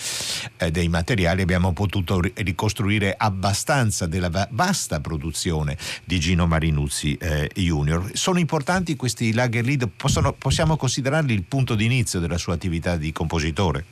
eh, 0.58 0.70
dei 0.70 0.88
materiali, 0.88 1.42
abbiamo 1.42 1.74
potuto 1.74 2.22
ricostruire 2.36 3.14
abbastanza 3.16 4.06
della 4.06 4.30
vasta 4.50 5.00
produzione 5.00 5.76
di 6.04 6.18
Gino 6.18 6.46
Marinuzzi 6.46 7.18
eh, 7.20 7.50
Junior. 7.54 8.12
Sono 8.14 8.38
importanti 8.38 8.96
questi 8.96 9.34
lager 9.34 9.62
lead, 9.62 9.86
possono, 9.94 10.32
possiamo 10.32 10.78
considerarli 10.78 11.34
il 11.34 11.44
punto 11.44 11.74
d'inizio 11.74 12.18
della 12.18 12.38
sua 12.38 12.54
attività 12.54 12.96
di 12.96 13.12
compositore? 13.12 13.84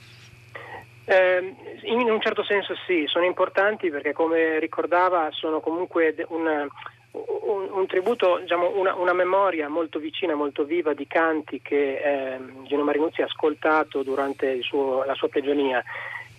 Eh, 1.05 1.55
in 1.83 2.09
un 2.09 2.21
certo 2.23 2.43
senso 2.43 2.75
sì, 2.87 3.05
sono 3.07 3.27
importanti 3.27 3.91
perché 3.91 4.15
come 4.15 4.59
ricordava 4.61 5.29
sono 5.33 5.61
comunque 5.61 6.15
un, 6.29 6.69
un, 7.13 7.69
un 7.71 7.87
tributo, 7.87 8.39
diciamo, 8.39 8.79
una, 8.79 8.95
una, 8.95 9.13
memoria 9.13 9.69
molto 9.69 9.99
vicina, 9.99 10.35
molto 10.35 10.65
viva 10.65 10.95
di 10.95 11.07
canti 11.07 11.61
che 11.61 11.97
eh, 11.97 12.39
Gino 12.65 12.85
Marinuzzi 12.85 13.23
ha 13.23 13.25
ascoltato 13.25 14.03
durante 14.03 14.63
suo, 14.63 15.05
la 15.05 15.15
sua 15.15 15.29
prigionia. 15.29 15.83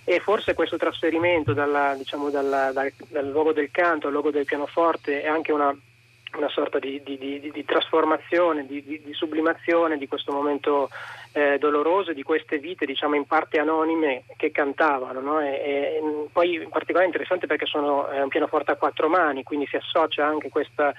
E 0.04 0.20
forse 0.20 0.54
questo 0.54 0.78
trasferimento 0.78 1.54
dalla, 1.54 1.94
diciamo, 1.96 2.30
dalla, 2.30 2.72
dal, 2.72 2.92
dal, 3.10 3.30
luogo 3.30 3.54
del 3.54 3.70
canto 3.70 4.08
al 4.08 4.14
luogo 4.14 4.32
del 4.32 4.46
pianoforte 4.46 5.22
è 5.22 5.28
anche 5.28 5.52
una, 5.52 5.76
una 6.38 6.50
sorta 6.50 6.80
di, 6.80 7.02
di, 7.04 7.18
di, 7.18 7.52
di 7.52 7.66
trasformazione, 7.66 8.66
di, 8.66 9.02
sublimazione 9.12 9.98
di 9.98 10.08
questo 10.08 10.32
momento 10.32 10.90
eh, 11.34 11.58
doloroso, 11.58 12.14
di 12.14 12.24
queste 12.24 12.58
vite 12.58 12.86
diciamo 12.86 13.16
in 13.16 13.26
parte 13.26 13.60
anonime 13.60 14.24
che 14.38 14.52
cantavano. 14.52 15.20
No? 15.20 15.40
E, 15.40 15.50
e, 15.50 16.28
poi 16.32 16.56
in 16.56 16.70
particolare 16.70 17.08
interessante 17.08 17.48
perché 17.48 17.66
sono 17.66 18.10
eh, 18.10 18.22
un 18.22 18.30
pianoforte 18.30 18.72
a 18.72 18.76
quattro 18.76 19.10
mani, 19.10 19.44
quindi 19.44 19.68
si 19.68 19.76
associa 19.76 20.26
anche 20.26 20.50
questa, 20.50 20.94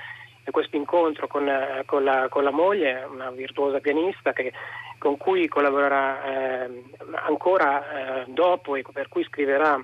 questo 0.51 0.77
incontro 0.77 1.27
con, 1.27 1.49
eh, 1.49 1.83
con, 1.87 2.05
la, 2.05 2.27
con, 2.29 2.45
la, 2.45 2.51
moglie, 2.51 3.05
una 3.11 3.31
virtuosa 3.31 3.81
pianista 3.81 4.33
che, 4.33 4.53
con 4.99 5.17
cui 5.17 5.49
collaborerà 5.49 6.65
eh, 6.65 6.83
ancora 7.27 8.23
eh, 8.23 8.25
dopo 8.29 8.77
e 8.77 8.85
per 8.93 9.09
cui 9.09 9.25
scriverà 9.25 9.83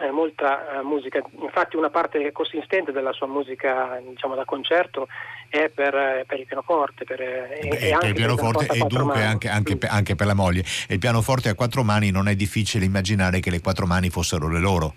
eh, 0.00 0.10
molta 0.10 0.78
eh, 0.78 0.82
musica, 0.82 1.22
infatti 1.40 1.76
una 1.76 1.90
parte 1.90 2.30
consistente 2.32 2.92
della 2.92 3.12
sua 3.12 3.26
musica 3.26 4.00
diciamo, 4.06 4.34
da 4.34 4.44
concerto 4.44 5.08
è 5.48 5.68
per, 5.68 5.94
eh, 5.94 6.24
per 6.26 6.38
il 6.38 6.46
pianoforte. 6.46 7.04
Per, 7.04 7.20
eh, 7.20 7.58
Beh, 7.68 7.76
e, 7.76 7.92
anche 7.92 8.06
il 8.08 8.14
pianoforte 8.14 8.66
e 8.66 8.84
dunque 8.86 9.24
anche, 9.24 9.48
anche, 9.48 9.78
anche 9.86 10.14
per 10.14 10.26
la 10.26 10.34
moglie. 10.34 10.64
E 10.86 10.94
il 10.94 11.00
pianoforte 11.00 11.48
a 11.48 11.54
quattro 11.54 11.82
mani 11.82 12.10
non 12.10 12.28
è 12.28 12.34
difficile 12.34 12.84
immaginare 12.84 13.40
che 13.40 13.50
le 13.50 13.60
quattro 13.60 13.86
mani 13.86 14.10
fossero 14.10 14.48
le 14.48 14.60
loro 14.60 14.94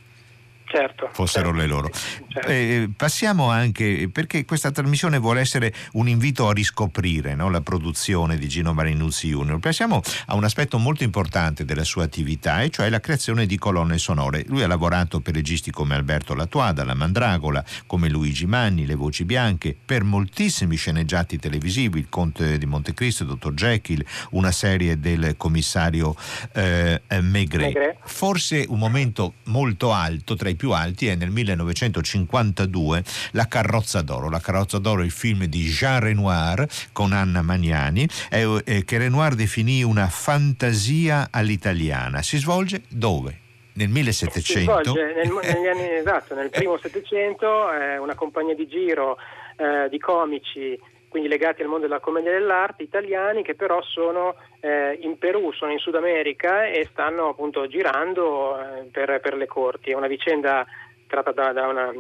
certo, 0.71 1.09
fossero 1.11 1.47
certo, 1.47 1.59
le 1.59 1.67
loro. 1.67 1.89
Certo. 2.27 2.49
Eh, 2.49 2.89
passiamo 2.95 3.49
anche, 3.49 4.09
perché 4.11 4.45
questa 4.45 4.71
trasmissione 4.71 5.17
vuole 5.17 5.41
essere 5.41 5.73
un 5.93 6.07
invito 6.07 6.47
a 6.47 6.53
riscoprire 6.53 7.35
no, 7.35 7.49
la 7.49 7.61
produzione 7.61 8.37
di 8.37 8.47
Gino 8.47 8.73
Marinuzzi 8.73 9.29
Junior. 9.29 9.59
Passiamo 9.59 10.01
a 10.27 10.35
un 10.35 10.43
aspetto 10.43 10.77
molto 10.77 11.03
importante 11.03 11.65
della 11.65 11.83
sua 11.83 12.03
attività, 12.03 12.61
e 12.61 12.69
cioè 12.69 12.89
la 12.89 12.99
creazione 12.99 13.45
di 13.45 13.57
colonne 13.57 13.97
sonore. 13.97 14.43
Lui 14.47 14.63
ha 14.63 14.67
lavorato 14.67 15.19
per 15.19 15.33
registi 15.33 15.71
come 15.71 15.95
Alberto 15.95 16.33
Latuada, 16.33 16.83
La 16.83 16.93
Mandragola, 16.93 17.63
come 17.85 18.09
Luigi 18.09 18.45
Manni, 18.45 18.85
Le 18.85 18.95
Voci 18.95 19.25
Bianche, 19.25 19.75
per 19.83 20.03
moltissimi 20.03 20.75
sceneggiati 20.75 21.37
televisivi, 21.37 21.99
Il 21.99 22.07
Conte 22.09 22.57
di 22.57 22.65
Montecristo, 22.65 23.25
Dottor 23.25 23.53
Jekyll, 23.53 24.03
una 24.31 24.51
serie 24.51 24.99
del 24.99 25.35
commissario 25.37 26.15
eh, 26.53 27.01
Maigret. 27.09 27.73
Maigret. 27.73 27.97
Forse 28.03 28.65
un 28.67 28.79
momento 28.79 29.33
molto 29.45 29.91
alto 29.91 30.35
tra 30.35 30.49
i 30.49 30.55
più 30.61 30.73
alti 30.73 31.07
è 31.07 31.15
nel 31.15 31.31
1952 31.31 33.03
La 33.31 33.47
carrozza 33.47 34.03
d'oro. 34.03 34.29
La 34.29 34.39
carrozza 34.39 34.77
d'oro 34.77 35.01
è 35.01 35.05
il 35.05 35.09
film 35.09 35.45
di 35.45 35.63
Jean 35.63 35.99
Renoir 35.99 36.67
con 36.93 37.13
Anna 37.13 37.41
Magnani 37.41 38.07
eh, 38.29 38.61
eh, 38.63 38.85
che 38.85 38.97
Renoir 38.99 39.33
definì 39.33 39.81
una 39.81 40.07
fantasia 40.07 41.29
all'italiana. 41.31 42.21
Si 42.21 42.37
svolge 42.37 42.83
dove? 42.89 43.39
Nel 43.73 43.89
1700? 43.89 44.43
Si 44.43 44.63
svolge 44.91 45.13
nel, 45.15 45.31
negli 45.31 45.65
anni, 45.65 45.89
esatto, 45.97 46.35
nel 46.35 46.51
primo 46.51 46.77
Settecento, 46.77 47.73
eh, 47.73 47.97
una 47.97 48.13
compagnia 48.13 48.53
di 48.53 48.67
giro 48.67 49.17
eh, 49.57 49.89
di 49.89 49.97
comici 49.97 50.79
quindi 51.11 51.27
legati 51.27 51.61
al 51.61 51.67
mondo 51.67 51.87
della 51.87 51.99
commedia 51.99 52.31
dell'arte, 52.31 52.83
italiani 52.83 53.43
che 53.43 53.53
però 53.53 53.81
sono 53.83 54.35
eh, 54.61 54.97
in 55.01 55.17
Perù, 55.17 55.51
sono 55.51 55.73
in 55.73 55.77
Sud 55.77 55.95
America 55.95 56.65
e 56.65 56.87
stanno 56.89 57.27
appunto 57.27 57.67
girando 57.67 58.57
eh, 58.57 58.83
per, 58.89 59.19
per, 59.19 59.35
le 59.35 59.45
corti. 59.45 59.91
È 59.91 59.93
una 59.93 60.07
vicenda 60.07 60.65
tratta 61.07 61.33
da, 61.33 61.51
da 61.51 61.67
una 61.67 61.93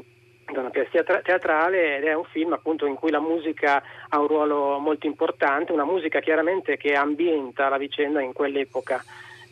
da 0.45 0.59
una 0.61 0.69
piazza 0.69 1.03
teatrale 1.21 1.97
ed 1.97 2.03
è 2.03 2.13
un 2.13 2.25
film 2.25 2.53
appunto 2.53 2.85
in 2.85 2.95
cui 2.95 3.11
la 3.11 3.19
musica 3.19 3.81
ha 4.09 4.19
un 4.19 4.27
ruolo 4.27 4.79
molto 4.79 5.07
importante, 5.07 5.71
una 5.71 5.85
musica 5.85 6.19
chiaramente 6.19 6.77
che 6.77 6.93
ambienta 6.93 7.69
la 7.69 7.77
vicenda 7.77 8.21
in 8.21 8.33
quell'epoca. 8.33 9.03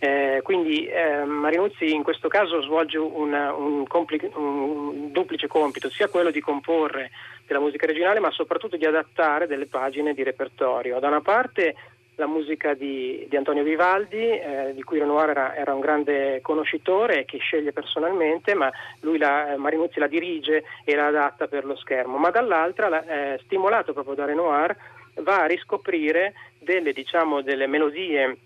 Eh, 0.01 0.39
quindi 0.43 0.85
eh, 0.85 1.25
Marinuzzi 1.25 1.93
in 1.93 2.03
questo 2.03 2.29
caso 2.29 2.61
svolge 2.61 2.97
una, 2.97 3.53
un, 3.53 3.85
compli- 3.85 4.31
un, 4.33 5.11
duplice 5.11 5.47
compito, 5.47 5.89
sia 5.89 6.07
quello 6.07 6.31
di 6.31 6.39
comporre 6.39 7.11
della 7.45 7.59
musica 7.59 7.85
regionale, 7.85 8.21
ma 8.21 8.31
soprattutto 8.31 8.77
di 8.77 8.85
adattare 8.85 9.45
delle 9.45 9.65
pagine 9.65 10.13
di 10.13 10.23
repertorio. 10.23 10.99
Da 10.99 11.07
una 11.09 11.21
parte 11.21 11.75
la 12.15 12.27
musica 12.27 12.73
di, 12.73 13.25
di 13.29 13.35
Antonio 13.35 13.63
Vivaldi, 13.63 14.17
eh, 14.17 14.71
di 14.73 14.83
cui 14.83 14.99
Renoir 14.99 15.29
era, 15.29 15.55
era, 15.55 15.73
un 15.73 15.79
grande 15.79 16.39
conoscitore 16.41 17.25
che 17.25 17.37
sceglie 17.37 17.71
personalmente, 17.71 18.53
ma 18.53 18.69
lui 19.01 19.17
la, 19.17 19.55
Marinuzzi 19.57 19.99
la 19.99 20.07
dirige 20.07 20.63
e 20.83 20.95
la 20.95 21.07
adatta 21.07 21.47
per 21.47 21.65
lo 21.65 21.75
schermo. 21.75 22.17
Ma 22.17 22.29
dall'altra, 22.29 22.89
la, 22.89 23.05
eh, 23.05 23.39
stimolato 23.43 23.93
proprio 23.93 24.15
da 24.15 24.25
Renoir, 24.25 24.75
va 25.21 25.43
a 25.43 25.45
riscoprire 25.45 26.33
delle, 26.59 26.91
diciamo, 26.91 27.41
delle 27.41 27.67
melodie 27.67 28.37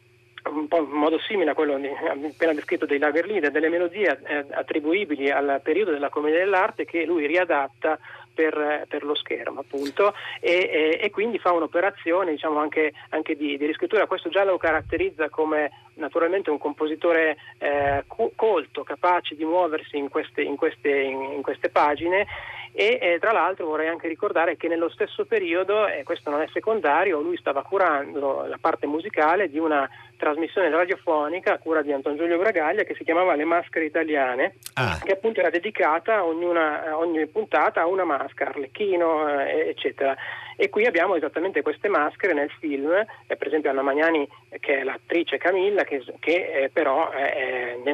un 0.49 0.67
po' 0.67 0.79
in 0.79 0.89
modo 0.89 1.19
simile 1.19 1.51
a 1.51 1.53
quello 1.53 1.75
appena 1.75 2.53
descritto 2.53 2.85
dei 2.85 2.99
Lager 2.99 3.25
Leader, 3.25 3.51
delle 3.51 3.69
melodie 3.69 4.19
eh, 4.23 4.45
attribuibili 4.51 5.29
al 5.29 5.61
periodo 5.63 5.91
della 5.91 6.09
commedia 6.09 6.39
dell'arte 6.39 6.85
che 6.85 7.05
lui 7.05 7.25
riadatta 7.25 7.97
per, 8.33 8.85
per, 8.87 9.03
lo 9.03 9.13
schermo 9.15 9.59
appunto 9.59 10.13
e, 10.39 10.51
e, 10.51 10.99
e, 10.99 11.09
quindi 11.11 11.37
fa 11.37 11.51
un'operazione 11.51 12.31
diciamo 12.31 12.59
anche, 12.59 12.91
anche 13.09 13.35
di, 13.35 13.57
di, 13.57 13.65
riscrittura. 13.65 14.07
Questo 14.07 14.29
già 14.29 14.43
lo 14.43 14.57
caratterizza 14.57 15.29
come 15.29 15.71
naturalmente 15.95 16.49
un 16.49 16.57
compositore 16.57 17.37
eh, 17.57 18.03
colto 18.35 18.83
capace 18.83 19.35
di 19.35 19.45
muoversi 19.45 19.97
in 19.97 20.09
queste, 20.09 20.41
in 20.41 20.55
queste, 20.55 20.89
in, 20.89 21.41
queste 21.41 21.69
pagine 21.69 22.25
e 22.75 22.97
eh, 22.99 23.19
tra 23.19 23.31
l'altro 23.31 23.67
vorrei 23.67 23.87
anche 23.87 24.07
ricordare 24.07 24.57
che 24.57 24.67
nello 24.67 24.89
stesso 24.89 25.25
periodo, 25.25 25.87
e 25.87 26.01
questo 26.03 26.31
non 26.31 26.41
è 26.41 26.47
secondario, 26.51 27.21
lui 27.21 27.37
stava 27.37 27.61
curando 27.61 28.45
la 28.47 28.57
parte 28.59 28.87
musicale 28.87 29.47
di 29.47 29.59
una 29.59 29.87
trasmissione 30.17 30.69
radiofonica 30.69 31.53
a 31.53 31.57
cura 31.59 31.83
di 31.83 31.91
Anton 31.91 32.17
Giulio 32.17 32.39
Bragaglia 32.39 32.83
che 32.83 32.95
si 32.95 33.03
chiamava 33.03 33.35
Le 33.35 33.45
maschere 33.45 33.85
italiane, 33.85 34.55
ah. 34.73 34.99
che 35.03 35.11
appunto 35.11 35.39
era 35.39 35.51
dedicata 35.51 36.25
ognuna, 36.25 36.97
ogni 36.97 37.27
puntata 37.27 37.81
a 37.81 37.87
una 37.87 38.05
maschera, 38.05 38.49
Arlecchino, 38.49 39.39
eh, 39.39 39.69
eccetera. 39.69 40.15
E 40.55 40.69
qui 40.69 40.85
abbiamo 40.85 41.15
esattamente 41.15 41.61
queste 41.61 41.87
maschere 41.87 42.33
nel 42.33 42.51
film, 42.59 42.91
eh, 42.91 43.35
per 43.35 43.47
esempio 43.47 43.69
Anna 43.69 43.81
Magnani 43.81 44.27
che 44.59 44.79
è 44.79 44.83
l'attrice 44.83 45.37
Camilla, 45.37 45.83
che, 45.83 46.03
che 46.19 46.63
eh, 46.63 46.69
però 46.69 47.09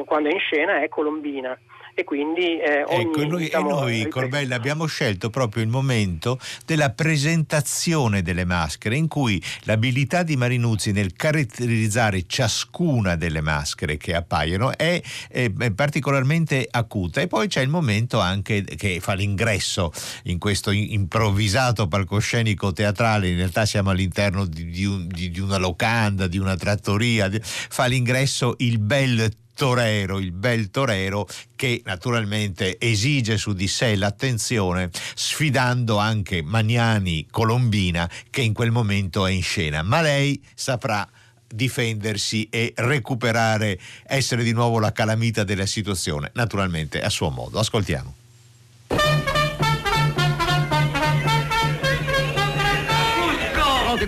quando 0.04 0.28
è 0.28 0.32
in 0.32 0.40
scena 0.40 0.80
è 0.80 0.88
colombina 0.88 1.58
e 2.00 2.04
quindi 2.04 2.58
eh, 2.58 2.82
ogni, 2.84 3.02
ecco, 3.02 3.26
noi, 3.26 3.42
diciamo, 3.44 3.68
e 3.68 3.72
noi 3.72 4.08
Corbella 4.08 4.54
abbiamo 4.56 4.86
scelto 4.86 5.28
proprio 5.28 5.62
il 5.62 5.68
momento 5.68 6.38
della 6.64 6.90
presentazione 6.90 8.22
delle 8.22 8.46
maschere 8.46 8.96
in 8.96 9.06
cui 9.06 9.42
l'abilità 9.64 10.22
di 10.22 10.36
Marinuzzi 10.36 10.92
nel 10.92 11.12
caratterizzare 11.12 12.24
ciascuna 12.26 13.16
delle 13.16 13.42
maschere 13.42 13.98
che 13.98 14.14
appaiono 14.14 14.76
è, 14.76 15.02
è, 15.28 15.50
è 15.56 15.70
particolarmente 15.72 16.66
acuta. 16.70 17.20
E 17.20 17.26
poi 17.26 17.48
c'è 17.48 17.60
il 17.60 17.68
momento 17.68 18.18
anche 18.18 18.64
che 18.64 18.98
fa 19.00 19.12
l'ingresso 19.12 19.92
in 20.24 20.38
questo 20.38 20.70
improvvisato 20.70 21.86
palcoscenico 21.86 22.72
teatrale. 22.72 23.28
In 23.28 23.36
realtà 23.36 23.66
siamo 23.66 23.90
all'interno 23.90 24.46
di, 24.46 24.70
di, 24.70 24.84
un, 24.86 25.06
di, 25.06 25.30
di 25.30 25.40
una 25.40 25.58
locanda 25.58 26.26
di 26.26 26.38
una 26.38 26.56
trattoria 26.56 27.28
fa 27.42 27.84
l'ingresso 27.86 28.54
il 28.58 28.78
bel 28.78 29.30
torero, 29.60 30.18
il 30.18 30.32
bel 30.32 30.70
torero 30.70 31.28
che 31.54 31.82
naturalmente 31.84 32.78
esige 32.80 33.36
su 33.36 33.52
di 33.52 33.68
sé 33.68 33.94
l'attenzione 33.94 34.88
sfidando 35.14 35.98
anche 35.98 36.40
Magnani 36.40 37.26
Colombina 37.30 38.10
che 38.30 38.40
in 38.40 38.54
quel 38.54 38.70
momento 38.70 39.26
è 39.26 39.30
in 39.30 39.42
scena, 39.42 39.82
ma 39.82 40.00
lei 40.00 40.42
saprà 40.54 41.06
difendersi 41.46 42.48
e 42.48 42.72
recuperare, 42.74 43.78
essere 44.04 44.44
di 44.44 44.52
nuovo 44.52 44.78
la 44.78 44.92
calamita 44.92 45.44
della 45.44 45.66
situazione, 45.66 46.30
naturalmente 46.32 47.02
a 47.02 47.10
suo 47.10 47.28
modo. 47.28 47.58
Ascoltiamo. 47.58 48.19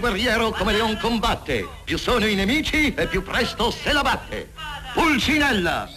Guerriero 0.03 0.51
come 0.51 0.73
Leon 0.73 0.99
combatte, 0.99 1.65
più 1.85 1.97
sono 1.97 2.27
i 2.27 2.35
nemici 2.35 2.93
e 2.93 3.07
più 3.07 3.23
presto 3.23 3.71
se 3.71 3.93
la 3.93 4.03
batte. 4.03 4.51
Pulcinella! 4.93 5.89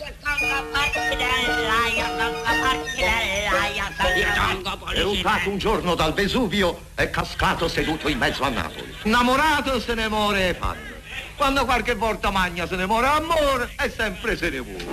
È 4.94 5.02
ruttato 5.02 5.50
un 5.50 5.58
giorno 5.58 5.96
dal 5.96 6.14
Vesuvio 6.14 6.82
e 6.94 7.10
cascato 7.10 7.68
seduto 7.68 8.08
in 8.08 8.20
mezzo 8.20 8.44
a 8.44 8.50
Napoli. 8.50 8.96
Innamorato 9.06 9.80
se 9.80 9.96
ne 9.96 10.08
muore 10.08 10.50
e 10.50 10.54
fanno. 10.54 10.94
Quando 11.36 11.66
qualche 11.66 11.96
volta 11.96 12.30
magna 12.30 12.68
se 12.68 12.76
ne 12.76 12.86
muore 12.86 13.08
amore 13.08 13.72
e 13.84 13.90
sempre 13.90 14.38
se 14.38 14.52
ne 14.52 14.60
vuole. 14.60 14.86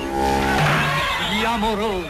Gli 1.37 1.44
amorosi. 1.44 2.09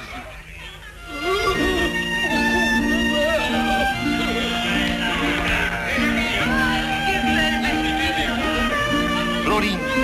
Florinda 9.62 10.03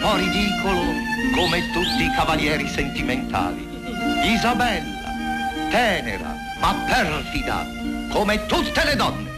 po' 0.00 0.16
ridicolo 0.16 0.92
come 1.34 1.70
tutti 1.72 2.04
i 2.04 2.12
cavalieri 2.14 2.68
sentimentali. 2.68 3.66
Isabella, 4.24 5.10
tenera, 5.70 6.34
ma 6.60 6.74
perfida, 6.86 7.66
come 8.10 8.46
tutte 8.46 8.84
le 8.84 8.96
donne. 8.96 9.36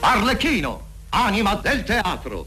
Arlecchino, 0.00 0.86
anima 1.10 1.54
del 1.56 1.82
teatro, 1.84 2.46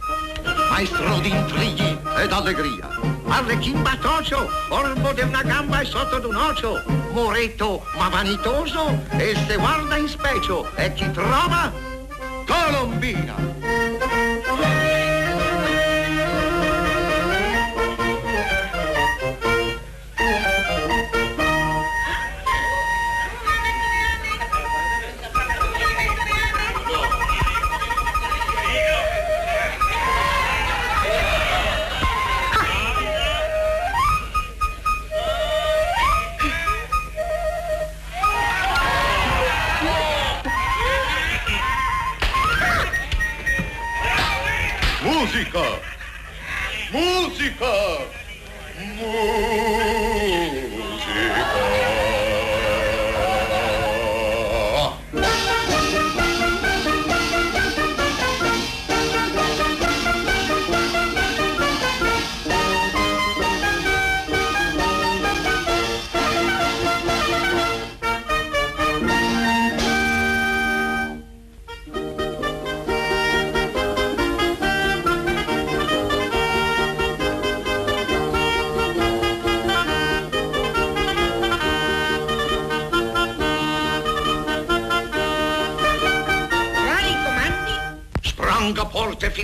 maestro 0.69 1.19
di 1.19 1.29
intrighi 1.29 1.97
ed 2.17 2.31
allegria. 2.31 3.16
Arlecchino 3.29 3.81
batocio, 3.81 4.49
orbo 4.69 5.13
di 5.13 5.21
una 5.21 5.43
gamba 5.43 5.81
e 5.81 5.85
sotto 5.85 6.19
d'un 6.19 6.35
ocio, 6.35 6.81
moretto 7.11 7.83
ma 7.97 8.09
vanitoso, 8.09 9.03
e 9.11 9.35
se 9.47 9.57
guarda 9.57 9.97
in 9.97 10.07
specio 10.07 10.69
e 10.75 10.93
chi 10.93 11.09
trova? 11.11 11.71
Colombina! 12.45 14.76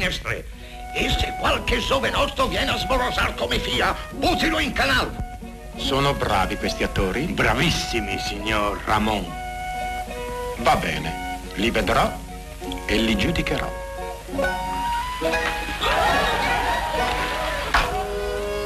Finestre. 0.04 0.46
E 0.96 1.10
se 1.10 1.34
qualche 1.40 1.80
sovenosto 1.80 2.48
viene 2.48 2.72
a 2.72 2.78
sborosar 2.78 3.34
come 3.36 3.58
fia, 3.60 3.96
buttilo 4.12 4.60
in 4.60 4.74
canal. 4.74 5.16
Sono 5.76 6.14
bravi 6.14 6.56
questi 6.58 6.84
attori? 6.84 7.22
Bravissimi, 7.26 8.20
signor 8.20 8.80
Ramon. 8.86 9.26
Va 10.58 10.76
bene, 10.76 11.40
li 11.56 11.72
vedrò 11.72 12.12
e 12.86 12.98
li 12.98 13.18
giudicherò. 13.18 13.82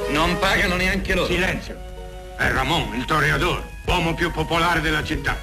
Non 0.10 0.38
pagano 0.40 0.76
neanche 0.76 1.14
loro. 1.14 1.28
Silenzio. 1.28 1.86
È 2.38 2.50
Ramon, 2.50 2.94
il 2.96 3.06
toreador, 3.06 3.64
uomo 3.86 4.14
più 4.14 4.32
popolare 4.32 4.82
della 4.82 5.04
città. 5.04 5.38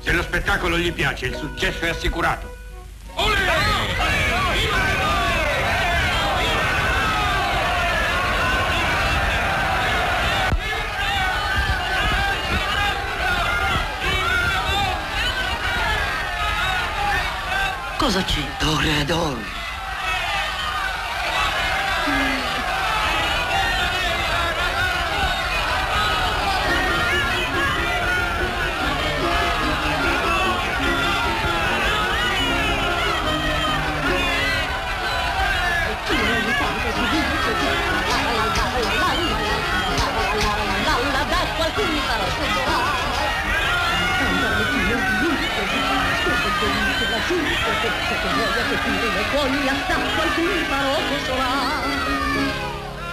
Se 0.00 0.12
lo 0.12 0.22
spettacolo 0.22 0.78
gli 0.78 0.92
piace, 0.92 1.26
il 1.26 1.36
successo 1.36 1.84
è 1.84 1.90
assicurato. 1.90 2.51
Cosa 18.02 18.20
c'è? 18.24 18.42
Toreador. 18.58 19.38
Da 19.38 19.61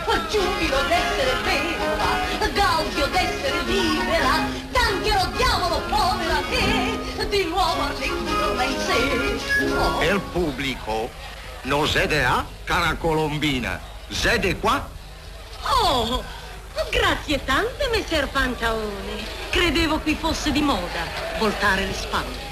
Fa 0.06 0.26
giubilo 0.28 0.78
d'essere 0.88 1.36
vera, 1.44 2.50
gaudio 2.54 3.06
d'essere 3.08 3.62
libera, 3.64 4.48
tanchero 4.72 5.30
diavolo 5.36 5.82
povera 5.88 6.42
che 6.50 7.28
di 7.28 7.44
nuovo 7.46 7.82
arlecchino 7.84 8.62
in 8.62 8.80
sé. 8.80 9.76
Oh. 9.76 10.02
El 10.02 10.20
pubblico 10.32 11.10
non 11.64 11.88
sede 11.88 12.24
a 12.24 12.44
cara 12.64 12.96
colombina. 12.96 13.80
Sede 14.08 14.58
qua? 14.58 14.90
Oh, 15.62 16.24
grazie 16.90 17.44
tante, 17.46 17.88
messer 17.92 18.28
Pantaone. 18.30 19.24
Credevo 19.52 20.00
qui 20.00 20.16
fosse 20.16 20.52
di 20.52 20.62
moda 20.62 21.06
voltare 21.38 21.86
le 21.86 21.94
spalle. 21.94 22.49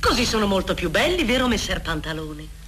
Così 0.00 0.24
sono 0.24 0.46
molto 0.46 0.74
più 0.74 0.90
belli, 0.90 1.24
vero, 1.24 1.46
messer 1.46 1.80
Pantalone? 1.80 2.58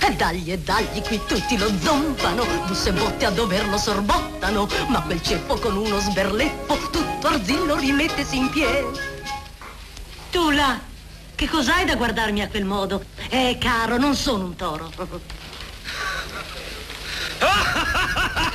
E 0.00 0.14
dagli 0.14 0.50
e 0.52 0.58
dagli 0.58 1.00
qui 1.02 1.20
tutti 1.26 1.56
lo 1.56 1.70
zompano, 1.80 2.44
busse 2.66 2.90
e 2.90 2.92
botte 2.92 3.24
a 3.24 3.30
doverlo 3.30 3.76
sorbottano, 3.78 4.68
ma 4.88 5.02
quel 5.02 5.22
ceppo 5.22 5.56
con 5.58 5.76
uno 5.76 5.98
sberleppo 6.00 6.76
tutto 6.90 7.26
arzillo 7.26 7.76
rimettesi 7.76 8.36
in 8.36 8.50
piedi. 8.50 8.98
Tu 10.30 10.50
là, 10.50 10.80
che 11.34 11.48
cos'hai 11.48 11.84
da 11.84 11.96
guardarmi 11.96 12.42
a 12.42 12.48
quel 12.48 12.64
modo? 12.64 13.04
Eh, 13.28 13.58
caro, 13.60 13.96
non 13.98 14.14
sono 14.16 14.44
un 14.44 14.56
toro. 14.56 14.90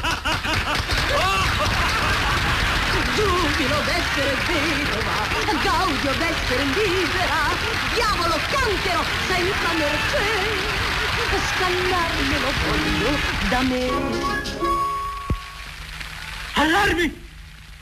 Giubilo 3.18 3.82
d'essere 3.82 4.36
vedova, 4.46 5.26
gaudio 5.64 6.12
d'essere 6.20 6.64
libera, 6.66 7.50
diavolo 7.96 8.38
canchero 8.52 9.04
senza 9.26 9.74
mercé, 9.74 10.26
scannarmelo 11.50 12.50
voglio 12.62 13.18
da 13.50 13.62
me. 13.64 13.90
Allarmi! 16.54 17.26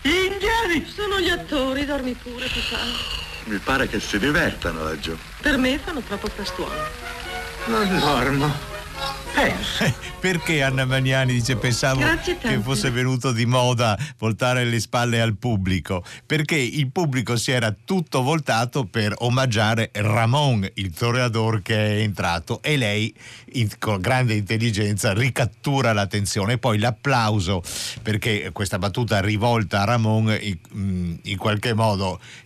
Indiani! 0.04 0.86
Sono 0.88 1.20
gli 1.20 1.30
attori, 1.30 1.86
dormi 1.86 2.14
pure, 2.14 2.48
tu 2.48 2.62
sai. 2.62 2.94
Mi 3.44 3.58
pare 3.58 3.90
che 3.90 4.00
si 4.00 4.18
divertano 4.18 4.84
laggiù. 4.84 5.18
Per 5.42 5.58
me 5.58 5.78
fanno 5.84 6.00
troppo 6.00 6.28
frastuono. 6.28 6.74
Non 7.66 8.00
dormo. 8.00 8.75
Pensa. 9.36 9.94
Perché 10.20 10.64
Anna 10.64 10.86
Magnani 10.86 11.34
dice 11.34 11.58
pensavo 11.58 12.02
che 12.40 12.60
fosse 12.62 12.90
venuto 12.90 13.32
di 13.32 13.46
moda 13.46 13.98
voltare 14.18 14.64
le 14.64 14.80
spalle 14.80 15.20
al 15.20 15.36
pubblico? 15.36 16.04
Perché 16.26 16.56
il 16.56 16.90
pubblico 16.90 17.36
si 17.36 17.52
era 17.52 17.76
tutto 17.86 18.24
voltato 18.24 18.86
per 18.86 19.14
omaggiare 19.18 19.90
Ramon, 19.94 20.68
il 20.76 20.92
toreador 20.92 21.62
che 21.62 21.76
è 21.76 22.02
entrato 22.02 22.62
e 22.64 22.78
lei 22.78 23.14
in- 23.54 23.70
con 23.78 24.00
grande 24.00 24.36
intelligenza 24.36 25.14
ricattura 25.14 25.94
l'attenzione 25.94 26.54
e 26.54 26.58
poi 26.58 26.80
l'applauso 26.80 27.62
perché 28.02 28.50
questa 28.54 28.80
battuta 28.80 29.20
rivolta 29.20 29.82
a 29.82 29.86
Ramon 29.86 30.36
in, 30.40 30.58
mm, 30.76 31.14
in 31.24 31.38
qualche 31.38 31.74
modo 31.74 32.20
eh, 32.20 32.45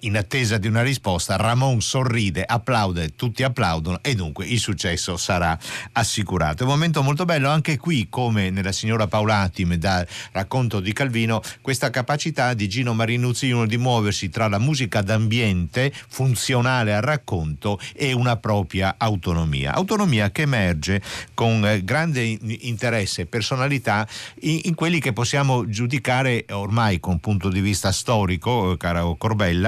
in 0.00 0.16
attesa 0.16 0.58
di 0.58 0.66
una 0.66 0.82
risposta, 0.82 1.36
Ramon 1.36 1.80
sorride, 1.80 2.44
applaude, 2.44 3.14
tutti 3.14 3.42
applaudono 3.42 4.00
e 4.02 4.14
dunque 4.14 4.46
il 4.46 4.58
successo 4.58 5.16
sarà 5.16 5.58
assicurato. 5.92 6.64
Un 6.64 6.70
momento 6.70 7.02
molto 7.02 7.24
bello 7.24 7.50
anche 7.50 7.76
qui, 7.76 8.08
come 8.08 8.50
nella 8.50 8.72
signora 8.72 9.06
Paulatim 9.06 9.74
dal 9.74 10.06
racconto 10.32 10.80
di 10.80 10.92
Calvino, 10.92 11.42
questa 11.60 11.90
capacità 11.90 12.54
di 12.54 12.68
Gino 12.68 12.94
Marinuzzi 12.94 13.46
Junior 13.46 13.66
di 13.66 13.76
muoversi 13.76 14.28
tra 14.28 14.48
la 14.48 14.58
musica 14.58 15.02
d'ambiente 15.02 15.92
funzionale 16.08 16.94
al 16.94 17.02
racconto 17.02 17.78
e 17.94 18.12
una 18.12 18.36
propria 18.36 18.94
autonomia. 18.98 19.74
Autonomia 19.74 20.30
che 20.30 20.42
emerge 20.42 21.02
con 21.34 21.66
eh, 21.66 21.84
grande 21.84 22.22
in- 22.22 22.56
interesse 22.60 23.22
e 23.22 23.26
personalità 23.26 24.06
in, 24.40 24.60
in 24.64 24.74
quelli 24.74 25.00
che 25.00 25.12
possiamo 25.12 25.68
giudicare 25.68 26.46
ormai 26.50 27.00
con 27.00 27.18
punto 27.18 27.48
di 27.48 27.60
vista 27.60 27.92
storico, 27.92 28.72
eh, 28.72 28.76
caro 28.76 29.16
Corbella. 29.16 29.67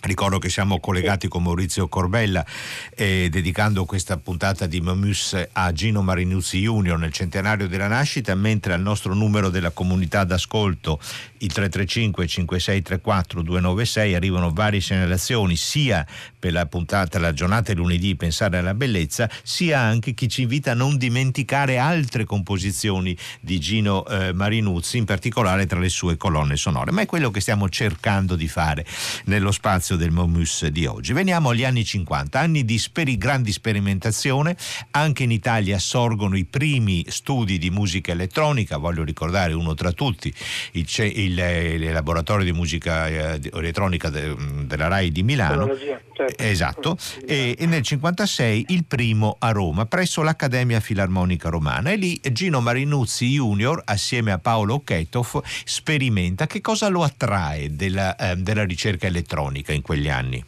Ricordo 0.00 0.38
che 0.38 0.48
siamo 0.48 0.78
collegati 0.78 1.26
con 1.26 1.42
Maurizio 1.42 1.88
Corbella 1.88 2.46
eh, 2.94 3.28
dedicando 3.32 3.84
questa 3.84 4.16
puntata 4.16 4.66
di 4.66 4.80
Momus 4.80 5.36
a 5.50 5.72
Gino 5.72 6.02
Marinuzzi 6.02 6.60
Junior 6.60 6.96
nel 6.96 7.12
centenario 7.12 7.66
della 7.66 7.88
nascita, 7.88 8.32
mentre 8.36 8.74
al 8.74 8.80
nostro 8.80 9.12
numero 9.12 9.48
della 9.50 9.70
comunità 9.70 10.22
d'ascolto 10.22 11.00
il 11.38 11.52
335 11.52 12.26
5634 12.26 13.42
296 13.42 14.14
arrivano 14.14 14.50
varie 14.50 14.80
segnalazioni 14.80 15.56
sia 15.56 16.06
per 16.38 16.52
la 16.52 16.66
puntata, 16.66 17.18
la 17.18 17.32
giornata 17.32 17.72
di 17.72 17.78
lunedì 17.78 18.16
Pensare 18.16 18.58
alla 18.58 18.74
bellezza, 18.74 19.28
sia 19.42 19.80
anche 19.80 20.14
chi 20.14 20.28
ci 20.28 20.42
invita 20.42 20.72
a 20.72 20.74
non 20.74 20.96
dimenticare 20.96 21.78
altre 21.78 22.24
composizioni 22.24 23.16
di 23.40 23.58
Gino 23.60 24.06
eh, 24.06 24.32
Marinuzzi, 24.32 24.98
in 24.98 25.04
particolare 25.04 25.66
tra 25.66 25.78
le 25.78 25.88
sue 25.88 26.16
colonne 26.16 26.56
sonore. 26.56 26.90
Ma 26.90 27.02
è 27.02 27.06
quello 27.06 27.30
che 27.30 27.40
stiamo 27.40 27.68
cercando 27.68 28.36
di 28.36 28.48
fare 28.48 28.84
nello 29.24 29.52
spazio 29.52 29.96
del 29.96 30.10
Momus 30.10 30.66
di 30.66 30.86
oggi. 30.86 31.12
Veniamo 31.12 31.50
agli 31.50 31.64
anni 31.64 31.84
50, 31.84 32.38
anni 32.38 32.64
di 32.64 32.78
speri- 32.78 33.16
grandi 33.16 33.52
sperimentazione, 33.52 34.56
anche 34.92 35.22
in 35.22 35.30
Italia 35.30 35.78
sorgono 35.78 36.36
i 36.36 36.44
primi 36.44 37.04
studi 37.08 37.58
di 37.58 37.70
musica 37.70 38.12
elettronica, 38.12 38.76
voglio 38.76 39.04
ricordare 39.04 39.52
uno 39.52 39.74
tra 39.74 39.92
tutti, 39.92 40.32
il, 40.72 40.86
ce- 40.86 41.06
il, 41.28 41.82
il 41.82 41.92
laboratorio 41.92 42.44
di 42.44 42.52
musica 42.52 43.06
eh, 43.06 43.40
elettronica 43.52 44.08
de- 44.08 44.34
della 44.64 44.88
RAI 44.88 45.10
di 45.10 45.22
Milano. 45.22 45.68
Certo. 45.76 46.42
Esatto, 46.42 46.98
e, 47.24 47.54
e 47.56 47.66
nel 47.66 47.82
56 47.82 48.66
il 48.68 48.84
primo 48.84 49.36
a 49.38 49.50
Roma, 49.50 49.86
presso 49.86 50.22
l'Accademia 50.22 50.80
Filarmonica 50.80 51.48
Romana. 51.48 51.90
E 51.90 51.96
lì 51.96 52.20
Gino 52.32 52.60
Marinuzzi 52.60 53.26
Junior, 53.26 53.80
assieme 53.84 54.32
a 54.32 54.38
Paolo 54.38 54.80
Ketov, 54.80 55.42
sperimenta. 55.64 56.46
Che 56.46 56.60
cosa 56.60 56.88
lo 56.88 57.02
attrae 57.02 57.74
della, 57.74 58.16
eh, 58.16 58.36
della 58.36 58.64
ricerca 58.64 59.06
elettronica 59.06 59.72
in 59.72 59.82
quegli 59.82 60.08
anni? 60.08 60.44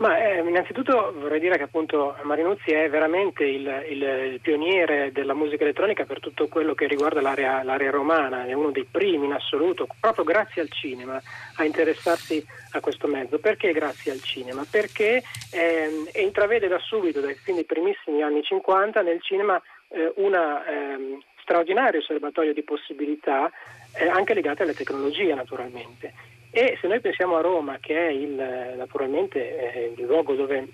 Ma 0.00 0.16
eh, 0.16 0.38
innanzitutto 0.38 1.12
vorrei 1.18 1.40
dire 1.40 1.58
che 1.58 1.64
appunto 1.64 2.16
Marinuzzi 2.22 2.70
è 2.70 2.88
veramente 2.88 3.44
il, 3.44 3.84
il, 3.90 4.02
il, 4.32 4.40
pioniere 4.40 5.12
della 5.12 5.34
musica 5.34 5.62
elettronica 5.62 6.06
per 6.06 6.20
tutto 6.20 6.48
quello 6.48 6.72
che 6.72 6.86
riguarda 6.86 7.20
l'area, 7.20 7.62
l'area, 7.62 7.90
romana, 7.90 8.46
è 8.46 8.54
uno 8.54 8.70
dei 8.70 8.86
primi 8.90 9.26
in 9.26 9.32
assoluto, 9.32 9.86
proprio 10.00 10.24
grazie 10.24 10.62
al 10.62 10.70
cinema, 10.70 11.20
a 11.56 11.64
interessarsi 11.64 12.42
a 12.70 12.80
questo 12.80 13.08
mezzo. 13.08 13.38
Perché 13.40 13.72
grazie 13.72 14.12
al 14.12 14.22
cinema? 14.22 14.64
Perché 14.68 15.22
eh, 15.52 16.10
intravede 16.14 16.66
da 16.66 16.78
subito, 16.78 17.20
dai 17.20 17.34
fin 17.34 17.56
dai 17.56 17.64
primissimi 17.64 18.22
anni 18.22 18.42
50, 18.42 19.02
nel 19.02 19.20
cinema 19.20 19.60
eh, 19.88 20.14
un 20.16 20.32
eh, 20.32 21.18
straordinario 21.42 22.00
serbatoio 22.00 22.54
di 22.54 22.62
possibilità 22.62 23.50
eh, 23.92 24.08
anche 24.08 24.32
legate 24.32 24.62
alle 24.62 24.72
tecnologie 24.72 25.34
naturalmente. 25.34 26.29
E 26.50 26.78
se 26.80 26.88
noi 26.88 27.00
pensiamo 27.00 27.36
a 27.36 27.40
Roma, 27.40 27.78
che 27.80 27.96
è 27.96 28.10
il, 28.10 28.74
naturalmente 28.76 29.72
eh, 29.72 29.94
il 29.96 30.04
luogo 30.04 30.34
dove 30.34 30.68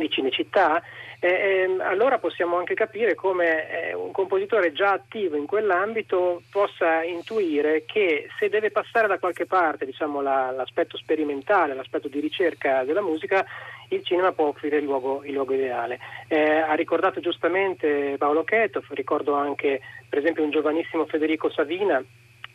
di 0.00 0.10
Cinecittà, 0.10 0.82
eh, 1.18 1.28
eh, 1.28 1.76
allora 1.80 2.18
possiamo 2.18 2.56
anche 2.56 2.74
capire 2.74 3.14
come 3.14 3.88
eh, 3.88 3.94
un 3.94 4.12
compositore 4.12 4.72
già 4.72 4.92
attivo 4.92 5.36
in 5.36 5.46
quell'ambito 5.46 6.42
possa 6.50 7.02
intuire 7.02 7.84
che 7.86 8.28
se 8.38 8.48
deve 8.48 8.70
passare 8.70 9.08
da 9.08 9.18
qualche 9.18 9.46
parte 9.46 9.86
diciamo, 9.86 10.20
la, 10.20 10.50
l'aspetto 10.50 10.96
sperimentale, 10.98 11.74
l'aspetto 11.74 12.08
di 12.08 12.20
ricerca 12.20 12.84
della 12.84 13.00
musica, 13.00 13.44
il 13.88 14.04
cinema 14.04 14.32
può 14.32 14.48
offrire 14.48 14.78
il 14.78 14.84
luogo, 14.84 15.22
il 15.24 15.32
luogo 15.32 15.54
ideale. 15.54 15.98
Eh, 16.28 16.58
ha 16.58 16.74
ricordato 16.74 17.20
giustamente 17.20 18.16
Paolo 18.18 18.44
Cheto, 18.44 18.82
ricordo 18.90 19.34
anche 19.34 19.80
per 20.08 20.18
esempio 20.18 20.42
un 20.42 20.50
giovanissimo 20.50 21.06
Federico 21.06 21.50
Savina 21.50 22.04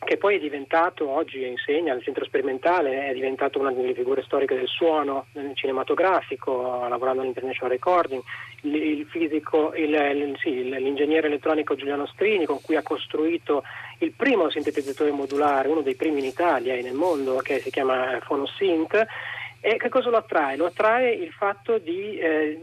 che 0.04 0.16
poi 0.16 0.36
è 0.36 0.38
diventato, 0.40 1.08
oggi 1.08 1.46
insegna 1.46 1.92
al 1.92 2.02
centro 2.02 2.24
sperimentale, 2.24 3.08
è 3.08 3.12
diventato 3.12 3.58
una 3.58 3.72
delle 3.72 3.94
figure 3.94 4.22
storiche 4.22 4.56
del 4.56 4.66
suono 4.66 5.26
cinematografico, 5.54 6.86
lavorando 6.88 7.22
all'International 7.22 7.70
Recording, 7.72 8.22
il, 8.62 8.74
il 8.74 9.06
fisico, 9.06 9.72
il, 9.74 9.92
il, 9.92 10.36
sì, 10.38 10.68
l'ingegnere 10.68 11.28
elettronico 11.28 11.74
Giuliano 11.74 12.06
Strini 12.06 12.46
con 12.46 12.60
cui 12.60 12.76
ha 12.76 12.82
costruito 12.82 13.62
il 13.98 14.12
primo 14.12 14.50
sintetizzatore 14.50 15.10
modulare, 15.12 15.68
uno 15.68 15.82
dei 15.82 15.94
primi 15.94 16.18
in 16.18 16.26
Italia 16.26 16.74
e 16.74 16.82
nel 16.82 16.94
mondo, 16.94 17.36
che 17.36 17.60
si 17.60 17.70
chiama 17.70 18.18
PhonoSynth. 18.26 19.06
E 19.64 19.76
che 19.76 19.88
cosa 19.88 20.10
lo 20.10 20.16
attrae? 20.16 20.56
Lo 20.56 20.66
attrae 20.66 21.12
il 21.12 21.30
fatto 21.30 21.78
di 21.78 22.18
eh, 22.18 22.58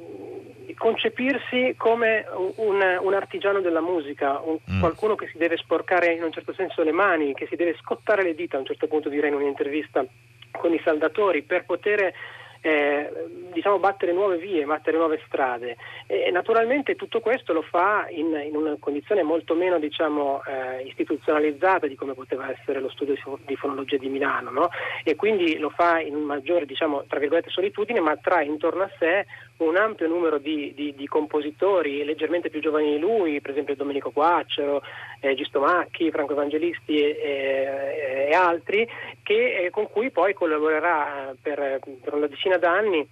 concepirsi 0.79 1.75
come 1.77 2.25
un, 2.55 2.81
un, 3.01 3.13
artigiano 3.13 3.59
della 3.59 3.81
musica, 3.81 4.39
un, 4.39 4.57
mm. 4.71 4.79
qualcuno 4.79 5.15
che 5.15 5.27
si 5.27 5.37
deve 5.37 5.57
sporcare 5.57 6.13
in 6.13 6.23
un 6.23 6.31
certo 6.31 6.53
senso 6.53 6.83
le 6.83 6.93
mani, 6.93 7.33
che 7.33 7.47
si 7.47 7.57
deve 7.57 7.75
scottare 7.81 8.23
le 8.23 8.33
dita, 8.33 8.55
a 8.55 8.59
un 8.59 8.65
certo 8.65 8.87
punto 8.87 9.09
direi 9.09 9.29
in 9.29 9.35
un'intervista 9.35 10.05
con 10.51 10.73
i 10.73 10.81
saldatori, 10.81 11.41
per 11.43 11.65
poter 11.65 12.13
eh, 12.61 13.09
diciamo, 13.53 13.77
battere 13.79 14.13
nuove 14.13 14.37
vie, 14.37 14.63
battere 14.63 14.97
nuove 14.97 15.21
strade. 15.25 15.75
E, 16.07 16.31
naturalmente 16.31 16.95
tutto 16.95 17.19
questo 17.19 17.51
lo 17.51 17.61
fa 17.61 18.07
in, 18.09 18.41
in 18.45 18.55
una 18.55 18.75
condizione 18.79 19.21
molto 19.21 19.55
meno 19.55 19.79
diciamo, 19.79 20.41
eh, 20.45 20.83
istituzionalizzata 20.83 21.87
di 21.87 21.95
come 21.95 22.13
poteva 22.13 22.49
essere 22.49 22.79
lo 22.79 22.89
studio 22.89 23.15
di 23.45 23.55
fonologia 23.57 23.97
di 23.97 24.07
Milano 24.07 24.49
no? 24.51 24.69
e 25.03 25.15
quindi 25.15 25.57
lo 25.57 25.69
fa 25.69 25.99
in 25.99 26.15
maggiore 26.15 26.65
diciamo, 26.65 27.03
solitudine 27.47 27.99
ma 27.99 28.15
trae 28.15 28.45
intorno 28.45 28.83
a 28.83 28.91
sé 28.97 29.25
un 29.65 29.77
ampio 29.77 30.07
numero 30.07 30.37
di, 30.37 30.73
di, 30.73 30.93
di, 30.95 31.07
compositori 31.07 32.03
leggermente 32.03 32.49
più 32.49 32.61
giovani 32.61 32.93
di 32.93 32.99
lui, 32.99 33.41
per 33.41 33.51
esempio 33.51 33.75
Domenico 33.75 34.11
Quaccero, 34.11 34.81
eh, 35.19 35.35
Gisto 35.35 35.59
Macchi, 35.59 36.11
Franco 36.11 36.33
Evangelisti 36.33 36.99
e, 36.99 37.17
e, 37.21 38.27
e 38.29 38.33
altri, 38.33 38.87
che, 39.23 39.65
eh, 39.65 39.69
con 39.69 39.89
cui 39.89 40.11
poi 40.11 40.33
collaborerà 40.33 41.33
per, 41.41 41.79
per 42.01 42.13
una 42.13 42.27
decina 42.27 42.57
d'anni 42.57 43.07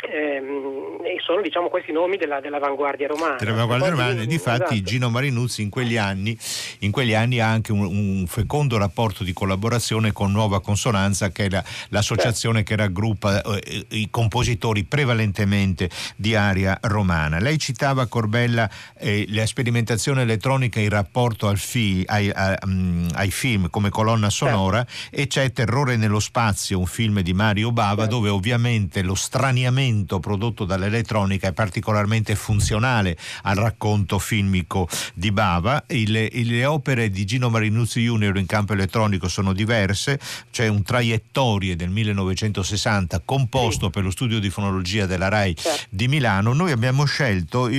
Ehm, 0.00 1.00
e 1.02 1.18
sono 1.24 1.42
diciamo 1.42 1.68
questi 1.68 1.90
nomi 1.90 2.16
della, 2.16 2.38
dell'avanguardia 2.40 3.08
romana. 3.08 3.34
Dell'avanguardia 3.34 3.90
romana, 3.90 4.22
e 4.22 4.26
difatti 4.26 4.74
esatto. 4.74 4.82
Gino 4.82 5.10
Marinuzzi 5.10 5.62
in 5.62 5.70
quegli 5.70 5.96
anni, 5.96 6.38
in 6.80 6.92
quegli 6.92 7.14
anni 7.14 7.40
ha 7.40 7.48
anche 7.48 7.72
un, 7.72 7.80
un, 7.84 8.26
fecondo 8.28 8.78
rapporto 8.78 9.24
di 9.24 9.32
collaborazione 9.32 10.12
con 10.12 10.30
Nuova 10.30 10.60
Consonanza, 10.60 11.30
che 11.30 11.46
è 11.46 11.50
la, 11.50 11.64
l'associazione 11.88 12.58
certo. 12.58 12.74
che 12.74 12.80
raggruppa 12.80 13.42
eh, 13.42 13.86
i 13.88 14.08
compositori 14.08 14.84
prevalentemente 14.84 15.90
di 16.14 16.36
area 16.36 16.78
romana. 16.82 17.40
Lei 17.40 17.58
citava 17.58 18.06
Corbella 18.06 18.70
eh, 18.98 19.26
la 19.30 19.46
sperimentazione 19.46 20.22
elettronica 20.22 20.78
in 20.78 20.90
rapporto 20.90 21.52
fi, 21.56 22.04
ai, 22.06 22.30
a, 22.30 22.56
um, 22.62 23.08
ai, 23.14 23.32
film 23.32 23.68
come 23.68 23.90
colonna 23.90 24.30
sonora 24.30 24.84
certo. 24.86 25.16
e 25.16 25.26
c'è 25.26 25.50
Terrore 25.50 25.96
nello 25.96 26.20
spazio, 26.20 26.78
un 26.78 26.86
film 26.86 27.20
di 27.20 27.32
Mario 27.32 27.72
Bava, 27.72 28.02
certo. 28.02 28.14
dove 28.14 28.28
ovviamente 28.28 29.02
lo 29.02 29.16
straniamento 29.16 29.86
strumento 29.88 30.20
prodotto 30.20 30.64
dall'elettronica 30.64 31.48
è 31.48 31.52
particolarmente 31.52 32.34
funzionale 32.34 33.16
al 33.42 33.56
racconto 33.56 34.18
filmico 34.18 34.88
di 35.14 35.32
Bava. 35.32 35.84
Il, 35.88 36.12
le 36.12 36.64
opere 36.66 37.10
di 37.10 37.24
Gino 37.24 37.48
Marinuzzi 37.48 38.00
Junior 38.00 38.36
in 38.36 38.46
campo 38.46 38.74
elettronico 38.74 39.28
sono 39.28 39.52
diverse, 39.52 40.20
c'è 40.50 40.68
un 40.68 40.82
Traiettorie 40.82 41.76
del 41.76 41.90
1960 41.90 43.22
composto 43.24 43.86
sì. 43.86 43.90
per 43.90 44.02
lo 44.02 44.10
studio 44.10 44.38
di 44.38 44.50
fonologia 44.50 45.06
della 45.06 45.28
RAI 45.28 45.56
certo. 45.56 45.86
di 45.88 46.08
Milano. 46.08 46.52
Noi 46.52 46.72
abbiamo 46.72 47.04
scelto, 47.04 47.70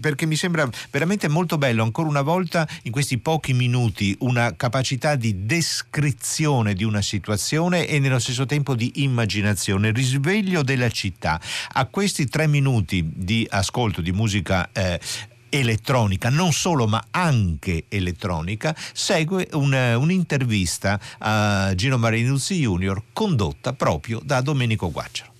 perché 0.00 0.26
mi 0.26 0.36
sembra 0.36 0.68
veramente 0.90 1.28
molto 1.28 1.56
bello, 1.56 1.82
ancora 1.82 2.08
una 2.08 2.22
volta 2.22 2.68
in 2.82 2.92
questi 2.92 3.18
pochi 3.18 3.54
minuti, 3.54 4.14
una 4.20 4.54
capacità 4.54 5.14
di 5.14 5.46
descrizione 5.46 6.74
di 6.74 6.84
una 6.84 7.02
situazione 7.02 7.86
e 7.86 7.98
nello 7.98 8.18
stesso 8.18 8.44
tempo 8.44 8.74
di 8.74 8.92
immaginazione, 8.96 9.92
risveglio 9.92 10.62
della 10.62 10.90
città 10.90 11.37
a 11.72 11.86
questi 11.86 12.26
tre 12.26 12.46
minuti 12.46 13.08
di 13.14 13.46
ascolto 13.48 14.00
di 14.00 14.12
musica 14.12 14.70
eh, 14.72 15.00
elettronica, 15.48 16.28
non 16.28 16.52
solo 16.52 16.86
ma 16.86 17.04
anche 17.10 17.84
elettronica, 17.88 18.74
segue 18.92 19.48
un, 19.52 19.72
un'intervista 19.72 21.00
a 21.18 21.74
Gino 21.74 21.98
Marinuzzi 21.98 22.60
Junior 22.60 23.02
condotta 23.12 23.72
proprio 23.72 24.20
da 24.22 24.40
Domenico 24.40 24.90
Guacciaro. 24.90 25.37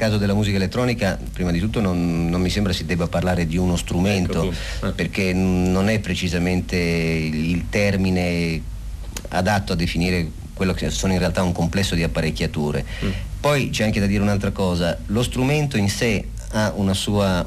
Caso 0.00 0.16
della 0.16 0.32
musica 0.32 0.56
elettronica, 0.56 1.18
prima 1.30 1.50
di 1.50 1.60
tutto 1.60 1.82
non, 1.82 2.30
non 2.30 2.40
mi 2.40 2.48
sembra 2.48 2.72
si 2.72 2.86
debba 2.86 3.06
parlare 3.06 3.46
di 3.46 3.58
uno 3.58 3.76
strumento, 3.76 4.44
ecco 4.44 4.86
eh. 4.86 4.92
perché 4.92 5.34
non 5.34 5.90
è 5.90 5.98
precisamente 5.98 6.76
il 6.76 7.66
termine 7.68 8.62
adatto 9.28 9.74
a 9.74 9.76
definire 9.76 10.30
quello 10.54 10.72
che 10.72 10.88
sono 10.88 11.12
in 11.12 11.18
realtà 11.18 11.42
un 11.42 11.52
complesso 11.52 11.94
di 11.94 12.02
apparecchiature. 12.02 12.82
Mm. 13.04 13.10
Poi 13.40 13.68
c'è 13.68 13.84
anche 13.84 14.00
da 14.00 14.06
dire 14.06 14.22
un'altra 14.22 14.52
cosa, 14.52 14.98
lo 15.06 15.22
strumento 15.22 15.76
in 15.76 15.90
sé 15.90 16.28
ha 16.52 16.72
una 16.74 16.94
sua 16.94 17.46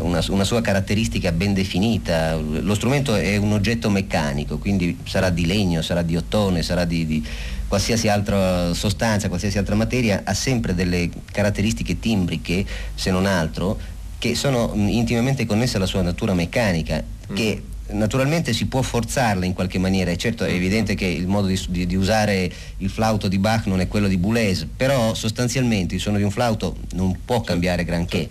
una, 0.00 0.24
una, 0.28 0.44
sua 0.44 0.60
caratteristica 0.60 1.32
ben 1.32 1.52
definita. 1.54 2.36
Lo 2.36 2.74
strumento 2.74 3.14
è 3.14 3.36
un 3.36 3.52
oggetto 3.52 3.90
meccanico, 3.90 4.58
quindi 4.58 4.98
sarà 5.04 5.30
di 5.30 5.46
legno, 5.46 5.82
sarà 5.82 6.02
di 6.02 6.16
ottone, 6.16 6.62
sarà 6.62 6.84
di, 6.84 7.06
di 7.06 7.26
qualsiasi 7.68 8.08
altra 8.08 8.72
sostanza, 8.72 9.28
qualsiasi 9.28 9.58
altra 9.58 9.74
materia, 9.74 10.22
ha 10.24 10.34
sempre 10.34 10.74
delle 10.74 11.10
caratteristiche 11.30 11.98
timbriche, 11.98 12.64
se 12.94 13.10
non 13.10 13.26
altro, 13.26 13.78
che 14.18 14.34
sono 14.34 14.72
intimamente 14.74 15.44
connesse 15.44 15.76
alla 15.76 15.86
sua 15.86 16.02
natura 16.02 16.34
meccanica, 16.34 17.02
mm. 17.02 17.34
che 17.34 17.62
naturalmente 17.86 18.54
si 18.54 18.66
può 18.66 18.80
forzarla 18.80 19.44
in 19.44 19.52
qualche 19.52 19.78
maniera, 19.78 20.10
è 20.10 20.16
certo 20.16 20.44
è 20.44 20.52
mm. 20.52 20.54
evidente 20.54 20.94
che 20.94 21.06
il 21.06 21.26
modo 21.26 21.46
di, 21.46 21.60
di, 21.68 21.86
di, 21.86 21.96
usare 21.96 22.50
il 22.78 22.88
flauto 22.88 23.28
di 23.28 23.38
Bach 23.38 23.66
non 23.66 23.80
è 23.80 23.88
quello 23.88 24.08
di 24.08 24.16
Boulez, 24.16 24.66
però 24.76 25.14
sostanzialmente 25.14 25.94
il 25.94 26.00
suono 26.00 26.16
di 26.16 26.22
un 26.22 26.30
flauto 26.30 26.76
non 26.92 27.18
può 27.24 27.40
cambiare 27.42 27.84
granché. 27.84 28.28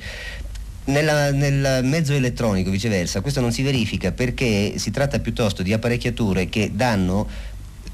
Nella, 0.85 1.31
nel 1.31 1.79
mezzo 1.85 2.11
elettronico, 2.11 2.69
viceversa, 2.69 3.21
questo 3.21 3.39
non 3.39 3.53
si 3.53 3.63
verifica 3.63 4.11
perché 4.11 4.77
si 4.77 4.91
tratta 4.91 5.17
piuttosto 5.19 5.63
di 5.63 5.71
apparecchiature 5.71 6.49
che 6.49 6.71
danno 6.73 7.25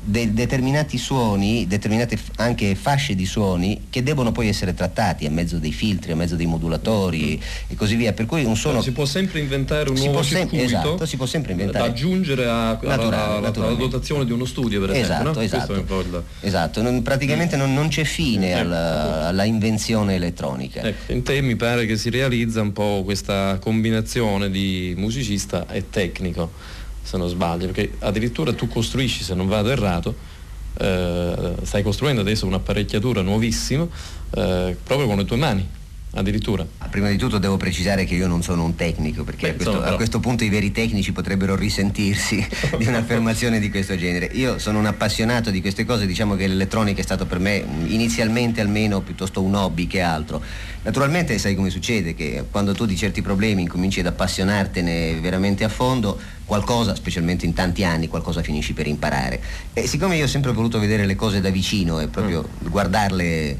de- 0.09 0.33
determinati 0.33 0.97
suoni, 0.97 1.67
determinate 1.67 2.17
f- 2.17 2.31
anche 2.37 2.75
fasce 2.75 3.15
di 3.15 3.25
suoni 3.25 3.85
che 3.89 4.01
devono 4.01 4.31
poi 4.31 4.47
essere 4.47 4.73
trattati 4.73 5.25
a 5.25 5.31
mezzo 5.31 5.57
dei 5.57 5.71
filtri, 5.71 6.11
a 6.11 6.15
mezzo 6.15 6.35
dei 6.35 6.45
modulatori 6.45 7.37
mm. 7.37 7.71
e 7.71 7.75
così 7.75 7.95
via. 7.95 8.13
Per 8.13 8.25
cui 8.25 8.43
un 8.43 8.55
suono. 8.55 8.81
Si 8.81 8.91
può 8.91 9.05
sempre 9.05 9.39
inventare 9.39 9.89
un 9.89 9.95
nuovo 9.95 10.23
sem- 10.23 10.49
esatto, 10.51 11.05
si 11.05 11.15
può 11.15 11.25
sempre 11.25 11.51
inventare. 11.51 11.85
Da 11.85 11.91
aggiungere 11.91 12.47
a, 12.47 12.79
naturale, 12.81 13.47
alla, 13.47 13.67
alla 13.67 13.73
dotazione 13.75 14.25
di 14.25 14.31
uno 14.31 14.45
studio, 14.45 14.79
per 14.81 14.91
esempio. 14.91 15.13
Esatto, 15.13 15.39
no? 15.39 15.45
esatto. 15.45 15.99
Il... 16.01 16.23
esatto. 16.41 16.81
Non, 16.81 17.01
praticamente 17.01 17.55
mm. 17.55 17.59
non, 17.59 17.73
non, 17.73 17.87
c'è 17.89 18.03
fine 18.03 18.55
mm. 18.55 18.57
alla, 18.57 19.27
alla, 19.27 19.43
invenzione 19.43 20.15
elettronica. 20.15 20.81
Ecco, 20.81 21.11
in 21.11 21.23
te 21.23 21.39
mi 21.41 21.55
pare 21.55 21.85
che 21.85 21.97
si 21.97 22.09
realizza 22.09 22.61
un 22.61 22.73
po' 22.73 23.03
questa 23.03 23.57
combinazione 23.59 24.49
di 24.49 24.93
musicista 24.97 25.67
e 25.67 25.89
tecnico 25.89 26.77
se 27.09 27.17
non 27.17 27.27
sbaglio, 27.27 27.65
perché 27.65 27.93
addirittura 27.99 28.53
tu 28.53 28.67
costruisci, 28.67 29.23
se 29.23 29.33
non 29.33 29.47
vado 29.47 29.71
errato, 29.71 30.13
eh, 30.77 31.55
stai 31.63 31.81
costruendo 31.81 32.21
adesso 32.21 32.45
un'apparecchiatura 32.45 33.21
nuovissima 33.21 33.87
eh, 34.35 34.77
proprio 34.83 35.07
con 35.07 35.17
le 35.17 35.25
tue 35.25 35.37
mani 35.37 35.67
addirittura. 36.11 36.65
Prima 36.89 37.09
di 37.09 37.17
tutto 37.17 37.37
devo 37.37 37.57
precisare 37.57 38.05
che 38.05 38.15
io 38.15 38.27
non 38.27 38.41
sono 38.41 38.63
un 38.63 38.75
tecnico, 38.75 39.23
perché 39.23 39.47
Beh, 39.47 39.51
a, 39.51 39.55
questo, 39.55 39.83
a, 39.83 39.95
questo, 39.95 40.19
punto 40.19 40.43
i 40.43 40.49
veri 40.49 40.71
tecnici 40.71 41.11
potrebbero 41.11 41.55
risentirsi 41.55 42.45
di 42.77 42.85
un'affermazione 42.87 43.59
di 43.59 43.69
questo 43.69 43.95
genere. 43.95 44.29
Io 44.33 44.57
sono 44.57 44.79
un 44.79 44.85
appassionato 44.85 45.51
di 45.51 45.61
queste 45.61 45.85
cose, 45.85 46.05
diciamo 46.05 46.35
che 46.35 46.47
l'elettronica 46.47 47.01
è 47.01 47.03
stato 47.03 47.25
per 47.25 47.39
me 47.39 47.63
inizialmente 47.85 48.61
almeno 48.61 49.01
piuttosto 49.01 49.41
un 49.41 49.53
hobby 49.53 49.87
che 49.87 50.01
altro. 50.01 50.41
Naturalmente 50.81 51.37
sai 51.37 51.55
come 51.55 51.69
succede, 51.69 52.15
che 52.15 52.43
quando 52.49 52.73
tu 52.73 52.85
di 52.85 52.95
certi 52.95 53.21
problemi 53.21 53.63
incominci 53.63 53.99
ad 53.99 54.07
appassionartene 54.07 55.19
veramente 55.19 55.63
a 55.63 55.69
fondo, 55.69 56.17
qualcosa, 56.45 56.95
specialmente 56.95 57.45
in 57.45 57.53
tanti 57.53 57.83
anni, 57.83 58.07
qualcosa 58.07 58.41
finisci 58.41 58.73
per 58.73 58.87
imparare. 58.87 59.39
E 59.73 59.85
siccome 59.85 60.15
io 60.15 60.23
ho 60.23 60.27
sempre 60.27 60.51
voluto 60.51 60.79
vedere 60.79 61.05
le 61.05 61.15
cose 61.15 61.41
da 61.41 61.49
vicino 61.49 61.99
e 61.99 62.07
proprio 62.07 62.41
mm. 62.41 62.69
guardarle 62.69 63.57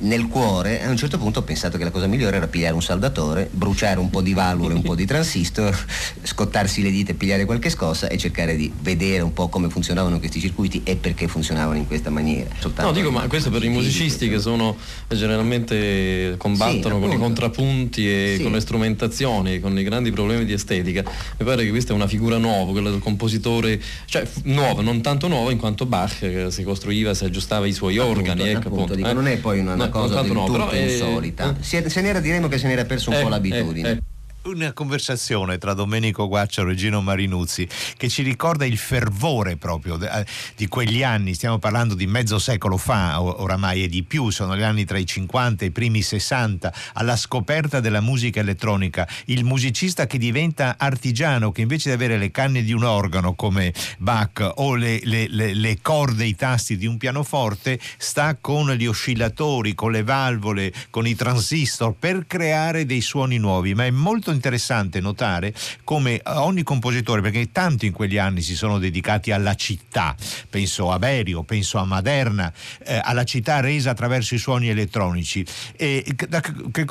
nel 0.00 0.28
cuore, 0.28 0.82
a 0.82 0.88
un 0.88 0.96
certo 0.96 1.18
punto 1.18 1.40
ho 1.40 1.42
pensato 1.42 1.76
che 1.76 1.84
la 1.84 1.90
cosa 1.90 2.06
migliore 2.06 2.36
era 2.36 2.46
pigliare 2.46 2.74
un 2.74 2.82
saldatore, 2.82 3.48
bruciare 3.50 3.98
un 3.98 4.10
po' 4.10 4.22
di 4.22 4.32
valvole, 4.32 4.74
un 4.74 4.82
po' 4.82 4.94
di 4.94 5.04
transistor, 5.04 5.76
scottarsi 6.22 6.82
le 6.82 6.90
dita 6.90 7.12
e 7.12 7.14
pigliare 7.14 7.44
qualche 7.44 7.70
scossa 7.70 8.08
e 8.08 8.16
cercare 8.16 8.56
di 8.56 8.72
vedere 8.80 9.22
un 9.22 9.32
po' 9.32 9.48
come 9.48 9.68
funzionavano 9.68 10.18
questi 10.18 10.40
circuiti 10.40 10.82
e 10.84 10.96
perché 10.96 11.28
funzionavano 11.28 11.76
in 11.76 11.86
questa 11.86 12.10
maniera. 12.10 12.48
Soltanto 12.58 12.90
no, 12.90 12.96
dico, 12.96 13.10
ma 13.10 13.26
questo 13.26 13.50
per 13.50 13.62
i 13.64 13.68
musicisti 13.68 14.28
che 14.28 14.38
sono 14.38 14.76
generalmente 15.08 16.34
combattono 16.38 16.94
sì, 16.94 17.00
con 17.00 17.12
i 17.12 17.18
contrappunti 17.18 18.10
e 18.10 18.34
sì. 18.36 18.42
con 18.42 18.52
le 18.52 18.60
strumentazioni, 18.60 19.60
con 19.60 19.78
i 19.78 19.82
grandi 19.82 20.10
problemi 20.10 20.44
di 20.44 20.52
estetica. 20.52 21.02
Mi 21.38 21.44
pare 21.44 21.64
che 21.64 21.70
questa 21.70 21.92
è 21.92 21.94
una 21.94 22.06
figura 22.06 22.38
nuova, 22.38 22.72
quella 22.72 22.90
del 22.90 23.00
compositore, 23.00 23.80
cioè 24.06 24.26
nuova, 24.44 24.80
non 24.82 25.02
tanto 25.02 25.28
nuova 25.28 25.50
in 25.52 25.58
quanto 25.58 25.84
Bach 25.84 26.46
si 26.48 26.62
costruiva, 26.62 27.12
si 27.12 27.24
aggiustava 27.24 27.66
i 27.66 27.72
suoi 27.72 27.98
appunto, 27.98 28.18
organi. 28.18 28.48
Ecco, 28.48 28.58
appunto, 28.58 28.74
appunto. 28.74 28.94
Dico, 28.94 29.08
eh? 29.08 29.12
non 29.12 29.26
è 29.26 29.36
poi 29.36 29.58
una, 29.58 29.74
no, 29.74 29.89
cosa 29.90 30.22
del 30.22 30.32
no, 30.32 30.44
tutto 30.44 30.74
insolita. 30.74 31.56
Eh, 31.58 31.62
se, 31.62 31.88
se 31.90 32.00
n'era, 32.00 32.20
diremo 32.20 32.48
che 32.48 32.58
se 32.58 32.66
n'era 32.66 32.84
perso 32.84 33.10
un 33.10 33.16
eh, 33.16 33.22
po' 33.22 33.28
l'abitudine. 33.28 34.02
Una 34.42 34.72
conversazione 34.72 35.58
tra 35.58 35.74
Domenico 35.74 36.26
Guacciaro 36.26 36.70
e 36.70 36.74
Gino 36.74 37.02
Marinuzzi 37.02 37.68
che 37.98 38.08
ci 38.08 38.22
ricorda 38.22 38.64
il 38.64 38.78
fervore 38.78 39.58
proprio 39.58 40.00
eh, 40.00 40.24
di 40.56 40.66
quegli 40.66 41.02
anni, 41.02 41.34
stiamo 41.34 41.58
parlando 41.58 41.94
di 41.94 42.06
mezzo 42.06 42.38
secolo 42.38 42.78
fa 42.78 43.20
oramai 43.20 43.82
e 43.82 43.88
di 43.88 44.02
più, 44.02 44.30
sono 44.30 44.56
gli 44.56 44.62
anni 44.62 44.86
tra 44.86 44.96
i 44.96 45.04
50 45.04 45.64
e 45.64 45.68
i 45.68 45.70
primi 45.72 46.00
60, 46.00 46.72
alla 46.94 47.16
scoperta 47.16 47.80
della 47.80 48.00
musica 48.00 48.40
elettronica, 48.40 49.06
il 49.26 49.44
musicista 49.44 50.06
che 50.06 50.16
diventa 50.16 50.76
artigiano, 50.78 51.52
che 51.52 51.60
invece 51.60 51.90
di 51.90 51.94
avere 51.96 52.16
le 52.16 52.30
canne 52.30 52.62
di 52.62 52.72
un 52.72 52.84
organo 52.84 53.34
come 53.34 53.74
Bach 53.98 54.52
o 54.54 54.74
le, 54.74 55.00
le, 55.02 55.28
le, 55.28 55.52
le 55.52 55.78
corde, 55.82 56.24
i 56.24 56.34
tasti 56.34 56.78
di 56.78 56.86
un 56.86 56.96
pianoforte, 56.96 57.78
sta 57.98 58.38
con 58.40 58.70
gli 58.72 58.86
oscillatori, 58.86 59.74
con 59.74 59.92
le 59.92 60.02
valvole, 60.02 60.72
con 60.88 61.06
i 61.06 61.14
transistor 61.14 61.94
per 61.98 62.24
creare 62.26 62.86
dei 62.86 63.02
suoni 63.02 63.36
nuovi, 63.36 63.74
ma 63.74 63.84
è 63.84 63.90
molto 63.90 64.28
molto 64.30 64.32
interessante 64.32 65.00
notare 65.00 65.52
come 65.84 66.20
ogni 66.24 66.62
compositore, 66.62 67.20
perché 67.20 67.50
tanti 67.52 67.86
in 67.86 67.92
quegli 67.92 68.18
anni 68.18 68.40
si 68.42 68.54
sono 68.54 68.78
dedicati 68.78 69.32
alla 69.32 69.54
città, 69.54 70.14
penso 70.48 70.90
a 70.90 70.98
Berio, 70.98 71.42
penso 71.42 71.78
a 71.78 71.84
Maderna, 71.84 72.52
eh, 72.84 73.00
alla 73.02 73.24
città 73.24 73.60
resa 73.60 73.90
attraverso 73.90 74.34
i 74.34 74.38
suoni 74.38 74.68
elettronici. 74.68 75.44
E, 75.76 76.04
che, 76.16 76.84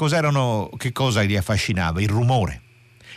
che 0.80 0.92
cosa 0.92 1.22
li 1.22 1.38
affascinava? 1.38 2.02
Il 2.02 2.10
rumore 2.10 2.62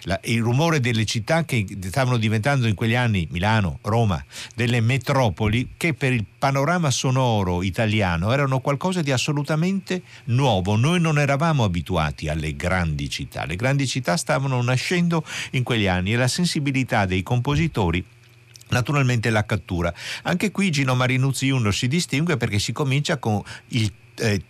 la, 0.04 0.18
il 0.24 0.40
rumore 0.40 0.80
delle 0.80 1.04
città 1.04 1.44
che 1.44 1.66
stavano 1.80 2.16
diventando 2.16 2.66
in 2.66 2.74
quegli 2.74 2.94
anni, 2.94 3.26
Milano, 3.30 3.78
Roma, 3.82 4.22
delle 4.54 4.80
metropoli, 4.80 5.70
che 5.76 5.94
per 5.94 6.12
il 6.12 6.24
panorama 6.38 6.90
sonoro 6.90 7.62
italiano 7.62 8.32
erano 8.32 8.60
qualcosa 8.60 9.02
di 9.02 9.12
assolutamente 9.12 10.02
nuovo. 10.24 10.76
Noi 10.76 11.00
non 11.00 11.18
eravamo 11.18 11.64
abituati 11.64 12.28
alle 12.28 12.56
grandi 12.56 13.08
città, 13.08 13.44
le 13.44 13.56
grandi 13.56 13.86
città 13.86 14.16
stavano 14.16 14.60
nascendo 14.62 15.24
in 15.52 15.62
quegli 15.62 15.86
anni 15.86 16.12
e 16.12 16.16
la 16.16 16.28
sensibilità 16.28 17.06
dei 17.06 17.22
compositori 17.22 18.04
naturalmente 18.68 19.28
la 19.28 19.44
cattura. 19.44 19.92
Anche 20.22 20.50
qui 20.50 20.70
Gino 20.70 20.94
Marinuzzi 20.94 21.46
Junior 21.46 21.74
si 21.74 21.88
distingue 21.88 22.38
perché 22.38 22.58
si 22.58 22.72
comincia 22.72 23.18
con 23.18 23.42
il 23.68 23.92
eh, 24.16 24.42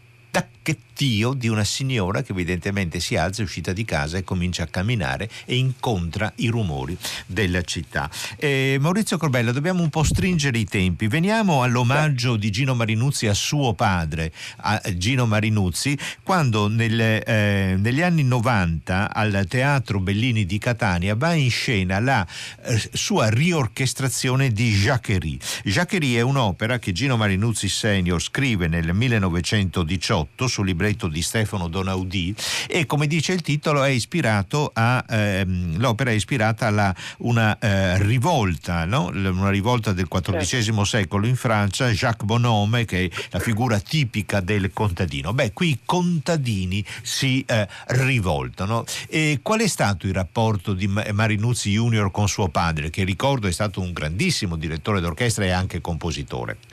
tac 0.63 0.83
sacchettio 0.93 1.33
di 1.33 1.49
una 1.49 1.65
signora 1.65 2.23
che 2.23 2.33
evidentemente 2.33 3.01
si 3.01 3.17
alza, 3.17 3.43
è 3.43 3.45
uscita 3.45 3.73
di 3.73 3.85
casa 3.85 4.19
e 4.19 4.25
comincia 4.25 4.65
a 4.65 4.67
camminare 4.67 5.29
e 5.45 5.57
incontra 5.57 6.33
i 6.37 6.49
rumori 6.49 6.97
della 7.27 7.63
città. 7.63 8.09
Eh, 8.37 8.77
Maurizio 8.81 9.17
Corbella, 9.17 9.53
dobbiamo 9.53 9.83
un 9.83 9.89
po' 9.89 10.05
stringere 10.05 10.59
i 10.59 10.65
tempi. 10.65 11.09
Veniamo 11.09 11.63
all'omaggio 11.63 12.37
di 12.37 12.51
Gino 12.51 12.75
Marinuzzi 12.75 13.27
a 13.27 13.35
suo 13.35 13.75
padre, 13.75 14.33
a 14.59 14.81
Gino 14.97 15.27
Marinuzzi, 15.27 15.99
quando 16.23 16.69
nel, 16.69 17.01
eh, 17.01 17.77
negli 17.79 18.03
anni 18.03 18.23
90 18.23 19.13
al 19.13 19.47
Teatro 19.49 19.99
Bellini 19.99 20.45
di 20.47 20.59
Catania 20.59 21.17
va 21.17 21.33
in 21.33 21.51
scena 21.51 21.99
la 21.99 22.27
eh, 22.65 22.91
sua 22.93 23.29
riorchestrazione 23.29 24.53
di 24.53 24.73
Jacquerie. 24.73 25.39
Jacquerie 25.65 26.19
è 26.19 26.23
un'opera 26.23 26.79
che 26.79 26.93
Gino 26.93 27.17
Marinuzzi 27.17 27.69
Senior 27.69 28.21
scrive 28.23 28.69
nel 28.69 28.93
1918 28.95 30.49
sul 30.53 30.67
libretto 30.67 31.09
di 31.09 31.23
Stefano 31.23 31.69
Donaudì 31.69 32.35
e 32.69 32.85
come 32.85 33.07
dice 33.07 33.33
il 33.33 33.41
titolo 33.41 33.83
è 33.83 33.89
ispirato 33.89 34.71
a 34.75 35.03
ehm, 35.09 35.79
l'opera 35.79 36.11
è 36.11 36.15
ispirata 36.15 36.67
alla 36.67 36.95
una 37.19 37.59
eh, 37.59 38.03
rivolta, 38.03 38.85
no? 38.85 39.07
una 39.07 39.51
rivolta 39.51 39.93
del 39.93 40.09
XIV 40.09 40.83
secolo 40.83 41.27
in 41.27 41.37
Francia, 41.37 41.89
Jacques 41.89 42.27
Bonhomme 42.27 42.85
che 42.85 43.07
è 43.07 43.11
la 43.31 43.39
figura 43.39 43.81
tipica 43.81 44.41
del 44.41 44.73
contadino. 44.73 45.33
Beh, 45.33 45.53
qui 45.53 45.71
i 45.71 45.79
contadini 45.85 46.85
si 47.01 47.43
eh, 47.47 47.67
rivoltano. 47.87 48.85
E 49.09 49.41
qual 49.43 49.61
è 49.61 49.67
stato 49.67 50.07
il 50.07 50.13
rapporto 50.13 50.75
di 50.75 50.87
Marinuzzi 50.87 51.71
Junior 51.71 52.11
con 52.11 52.29
suo 52.29 52.49
padre, 52.49 52.91
che 52.91 53.05
ricordo 53.05 53.49
è 53.49 53.53
stato 53.53 53.81
un 53.81 53.93
grandissimo 53.93 54.57
direttore 54.57 55.01
d'orchestra 55.01 55.45
e 55.45 55.51
anche 55.51 55.81
compositore? 55.81 56.72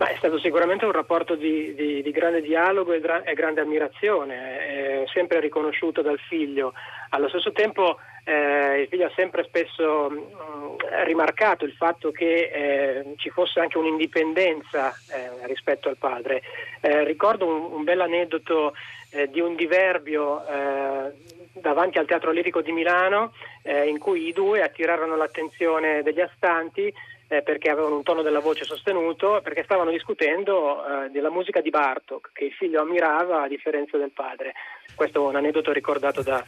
Ma 0.00 0.08
è 0.08 0.16
stato 0.16 0.38
sicuramente 0.38 0.86
un 0.86 0.92
rapporto 0.92 1.34
di, 1.34 1.74
di, 1.74 2.00
di 2.00 2.10
grande 2.10 2.40
dialogo 2.40 2.94
e, 2.94 3.00
gra- 3.00 3.22
e, 3.22 3.34
grande 3.34 3.60
ammirazione, 3.60 5.02
è 5.02 5.04
sempre 5.12 5.40
riconosciuto 5.40 6.00
dal 6.00 6.18
figlio. 6.18 6.72
Allo 7.10 7.28
stesso 7.28 7.52
tempo 7.52 7.98
eh, 8.24 8.80
il 8.80 8.88
figlio 8.88 9.04
ha 9.04 9.12
sempre 9.14 9.44
spesso 9.44 10.08
mh, 10.08 10.14
mm, 10.14 11.04
rimarcato 11.04 11.66
il 11.66 11.72
fatto 11.72 12.12
che 12.12 12.50
eh, 12.50 13.14
ci 13.18 13.28
fosse 13.28 13.60
anche 13.60 13.76
un'indipendenza 13.76 14.88
eh, 14.88 15.46
rispetto 15.46 15.90
al 15.90 15.98
padre. 15.98 16.40
Eh, 16.80 17.04
ricordo 17.04 17.44
un, 17.44 17.70
un 17.70 17.84
bel 17.84 18.00
aneddoto 18.00 18.72
eh, 19.10 19.28
di 19.28 19.40
un 19.40 19.54
diverbio 19.54 20.46
eh, 20.46 21.12
davanti 21.52 21.98
al 21.98 22.06
Teatro 22.06 22.30
Lirico 22.30 22.62
di 22.62 22.72
Milano 22.72 23.34
in 23.62 23.98
cui 23.98 24.28
i 24.28 24.32
due 24.32 24.62
attirarono 24.62 25.16
l'attenzione 25.16 26.02
degli 26.02 26.22
astanti 26.22 26.90
eh, 27.30 27.42
perché 27.42 27.70
avevano 27.70 27.94
un 27.94 28.02
tono 28.02 28.22
della 28.22 28.40
voce 28.40 28.64
sostenuto, 28.64 29.40
perché 29.40 29.62
stavano 29.62 29.92
discutendo 29.92 30.84
eh, 30.84 31.10
della 31.10 31.30
musica 31.30 31.60
di 31.60 31.70
Bartok, 31.70 32.30
che 32.32 32.46
il 32.46 32.52
figlio 32.52 32.80
ammirava 32.80 33.42
a 33.42 33.48
differenza 33.48 33.96
del 33.96 34.10
padre. 34.10 34.52
Questo 34.96 35.24
è 35.24 35.28
un 35.28 35.36
aneddoto 35.36 35.70
ricordato 35.70 36.22
da, 36.22 36.44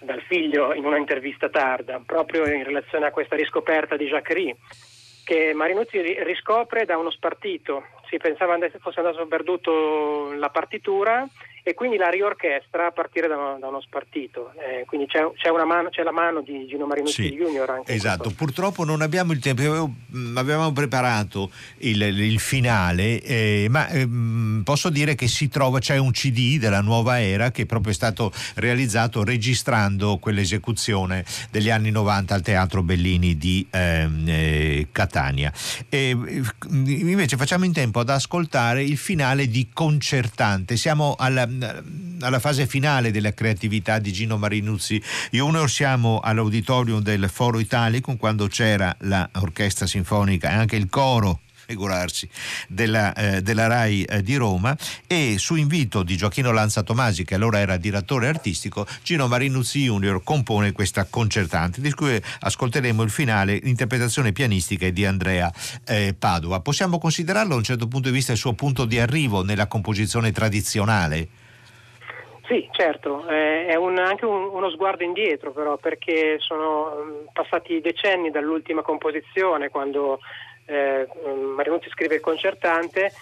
dal 0.00 0.20
figlio 0.20 0.74
in 0.74 0.84
una 0.84 0.98
intervista 0.98 1.48
tarda, 1.48 2.02
proprio 2.04 2.46
in 2.46 2.64
relazione 2.64 3.06
a 3.06 3.10
questa 3.10 3.34
riscoperta 3.34 3.96
di 3.96 4.08
Jacquerie, 4.08 4.56
che 5.24 5.54
Marinuzzi 5.54 5.98
riscopre 6.22 6.84
da 6.84 6.98
uno 6.98 7.10
spartito. 7.10 7.84
Si 8.10 8.18
pensava 8.18 8.58
fosse 8.78 9.00
andato 9.00 9.26
perduto 9.26 10.34
la 10.34 10.50
partitura 10.50 11.26
e 11.70 11.74
quindi 11.74 11.96
la 11.96 12.08
riorchestra 12.08 12.86
a 12.86 12.90
partire 12.90 13.28
da 13.28 13.36
uno, 13.36 13.58
da 13.60 13.68
uno 13.68 13.80
spartito. 13.80 14.52
Eh, 14.58 14.84
quindi 14.86 15.06
c'è, 15.06 15.20
c'è, 15.36 15.50
mano, 15.50 15.88
c'è, 15.88 16.02
la 16.02 16.10
mano 16.10 16.40
di 16.40 16.66
Gino 16.66 16.84
Marinuzzi 16.84 17.22
sì, 17.22 17.30
Junior 17.30 17.70
anche. 17.70 17.92
Esatto, 17.92 18.30
purtroppo 18.30 18.84
non 18.84 19.02
abbiamo 19.02 19.32
il 19.32 19.38
tempo, 19.38 19.62
avevo, 19.62 19.90
mm, 20.12 20.36
avevamo 20.36 20.72
preparato 20.72 21.50
il, 21.78 22.02
il 22.02 22.40
finale, 22.40 23.22
eh, 23.22 23.66
ma 23.70 23.88
eh, 23.88 24.08
posso 24.64 24.90
dire 24.90 25.14
che 25.14 25.28
si 25.28 25.48
trova, 25.48 25.78
c'è 25.78 25.96
un 25.96 26.10
CD 26.10 26.58
della 26.58 26.80
nuova 26.80 27.20
era 27.20 27.52
che 27.52 27.66
proprio 27.66 27.92
è 27.92 27.94
stato 27.94 28.32
realizzato 28.56 29.22
registrando 29.22 30.18
quell'esecuzione 30.18 31.24
degli 31.52 31.70
anni 31.70 31.92
90 31.92 32.34
al 32.34 32.42
Teatro 32.42 32.82
Bellini 32.82 33.36
di 33.36 33.64
ehm, 33.70 34.24
eh, 34.26 34.88
Catania. 34.90 35.52
invece 35.90 37.36
facciamo 37.36 37.64
in 37.64 37.72
tempo 37.72 38.00
ad 38.00 38.08
ascoltare 38.08 38.82
il 38.82 38.96
finale 38.96 39.46
di 39.46 39.68
Concertante. 39.72 40.76
Siamo 40.76 41.14
alla 41.16 41.46
alla 42.20 42.38
fase 42.38 42.66
finale 42.66 43.10
della 43.10 43.32
creatività 43.32 43.98
di 43.98 44.12
Gino 44.12 44.36
Marinuzzi 44.36 45.02
Junior, 45.30 45.70
siamo 45.70 46.20
all'auditorium 46.20 47.00
del 47.00 47.28
Foro 47.32 47.58
Italicum 47.58 48.16
quando 48.16 48.46
c'era 48.48 48.94
l'orchestra 49.00 49.86
sinfonica 49.86 50.50
e 50.50 50.54
anche 50.54 50.76
il 50.76 50.88
coro 50.88 51.40
della, 52.68 53.12
eh, 53.14 53.42
della 53.42 53.66
RAI 53.66 54.02
eh, 54.02 54.22
di 54.22 54.36
Roma 54.36 54.76
e 55.06 55.36
su 55.38 55.54
invito 55.54 56.02
di 56.02 56.16
Gioacchino 56.16 56.50
Lanza 56.50 56.82
Tomasi, 56.82 57.24
che 57.24 57.34
allora 57.34 57.58
era 57.58 57.76
direttore 57.76 58.28
artistico, 58.28 58.86
Gino 59.02 59.28
Marinuzzi 59.28 59.84
Junior 59.84 60.22
compone 60.22 60.72
questa 60.72 61.04
concertante, 61.04 61.80
di 61.80 61.92
cui 61.92 62.20
ascolteremo 62.40 63.02
il 63.02 63.10
finale, 63.10 63.60
l'interpretazione 63.62 64.32
pianistica 64.32 64.88
di 64.90 65.04
Andrea 65.04 65.52
eh, 65.84 66.14
Padova. 66.18 66.60
Possiamo 66.60 66.98
considerarlo 66.98 67.54
a 67.54 67.58
un 67.58 67.64
certo 67.64 67.86
punto 67.86 68.08
di 68.08 68.14
vista 68.14 68.32
il 68.32 68.38
suo 68.38 68.54
punto 68.54 68.84
di 68.84 68.98
arrivo 68.98 69.44
nella 69.44 69.66
composizione 69.66 70.32
tradizionale? 70.32 71.28
Sì, 72.50 72.68
certo, 72.72 73.28
è 73.28 73.76
un, 73.76 73.96
anche 73.96 74.24
un, 74.24 74.48
uno 74.50 74.70
sguardo 74.70 75.04
indietro 75.04 75.52
però 75.52 75.76
perché 75.76 76.40
sono 76.40 77.28
passati 77.32 77.80
decenni 77.80 78.32
dall'ultima 78.32 78.82
composizione 78.82 79.68
quando 79.68 80.18
eh, 80.66 81.06
Marinuzzi 81.54 81.88
scrive 81.90 82.16
il 82.16 82.20
concertante 82.20 83.12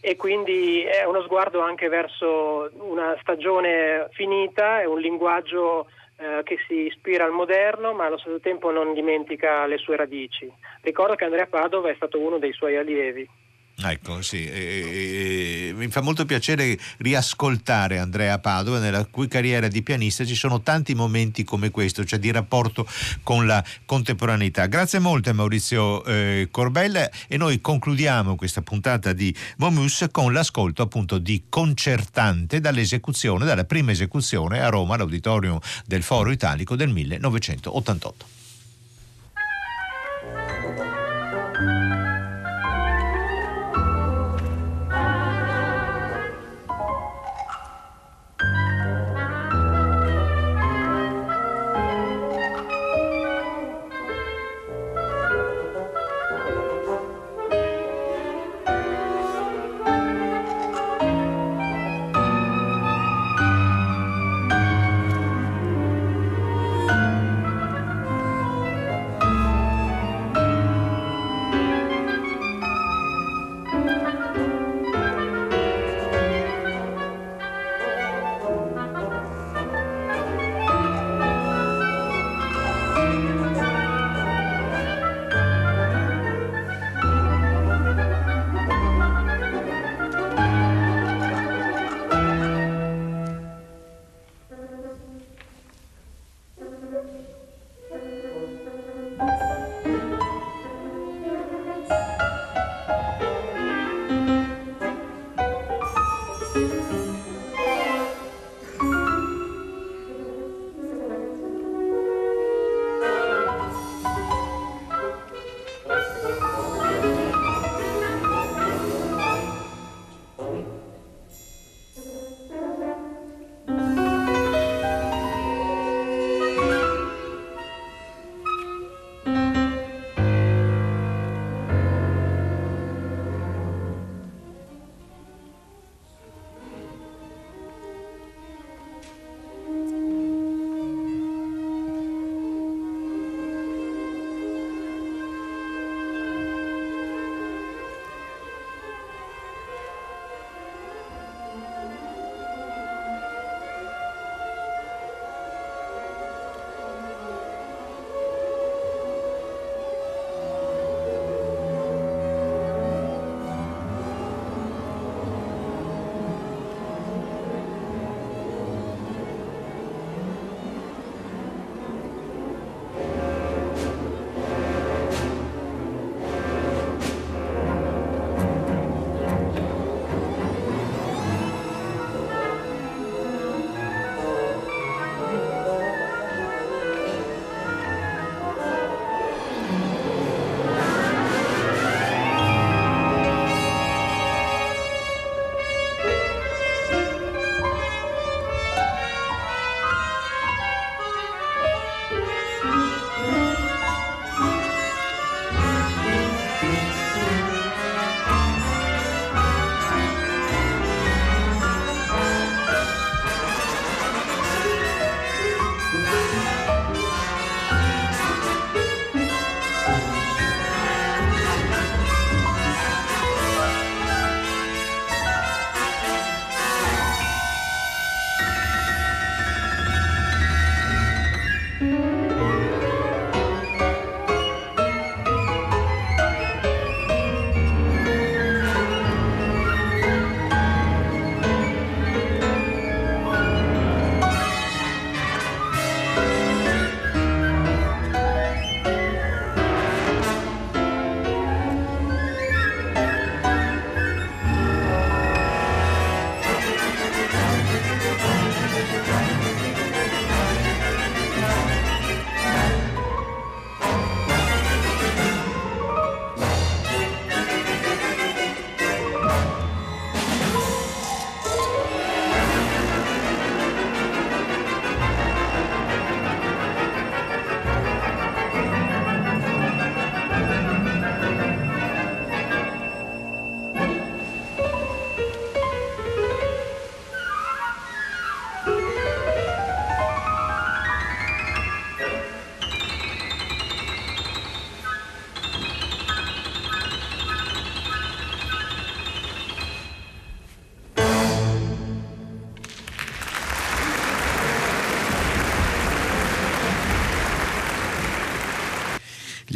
e 0.00 0.16
quindi 0.16 0.84
è 0.84 1.04
uno 1.04 1.20
sguardo 1.20 1.60
anche 1.60 1.88
verso 1.88 2.70
una 2.78 3.14
stagione 3.20 4.08
finita, 4.12 4.80
è 4.80 4.86
un 4.86 5.00
linguaggio 5.00 5.88
eh, 6.16 6.40
che 6.44 6.56
si 6.66 6.86
ispira 6.86 7.26
al 7.26 7.32
moderno 7.32 7.92
ma 7.92 8.06
allo 8.06 8.16
stesso 8.16 8.40
tempo 8.40 8.70
non 8.70 8.94
dimentica 8.94 9.66
le 9.66 9.76
sue 9.76 9.96
radici. 9.96 10.50
Ricordo 10.80 11.14
che 11.14 11.24
Andrea 11.24 11.46
Padova 11.46 11.90
è 11.90 11.94
stato 11.94 12.18
uno 12.18 12.38
dei 12.38 12.54
suoi 12.54 12.78
allievi. 12.78 13.28
Ecco, 13.80 14.22
sì, 14.22 14.44
e, 14.44 15.68
e, 15.68 15.72
mi 15.74 15.86
fa 15.88 16.00
molto 16.00 16.24
piacere 16.24 16.76
riascoltare 16.96 18.00
Andrea 18.00 18.40
Padova, 18.40 18.80
nella 18.80 19.04
cui 19.04 19.28
carriera 19.28 19.68
di 19.68 19.84
pianista 19.84 20.24
ci 20.24 20.34
sono 20.34 20.62
tanti 20.62 20.96
momenti 20.96 21.44
come 21.44 21.70
questo, 21.70 22.04
cioè 22.04 22.18
di 22.18 22.32
rapporto 22.32 22.88
con 23.22 23.46
la 23.46 23.64
contemporaneità. 23.84 24.66
Grazie 24.66 24.98
molto 24.98 25.30
a 25.30 25.32
Maurizio 25.32 26.04
eh, 26.04 26.48
Corbella 26.50 27.08
e 27.28 27.36
noi 27.36 27.60
concludiamo 27.60 28.34
questa 28.34 28.62
puntata 28.62 29.12
di 29.12 29.32
Momus 29.58 30.06
con 30.10 30.32
l'ascolto 30.32 30.82
appunto 30.82 31.18
di 31.18 31.44
Concertante 31.48 32.58
dall'esecuzione, 32.58 33.44
dalla 33.44 33.64
prima 33.64 33.92
esecuzione 33.92 34.60
a 34.60 34.70
Roma, 34.70 34.94
all'Auditorium 34.94 35.60
del 35.86 36.02
Foro 36.02 36.32
Italico 36.32 36.74
del 36.74 36.88
1988. 36.88 38.26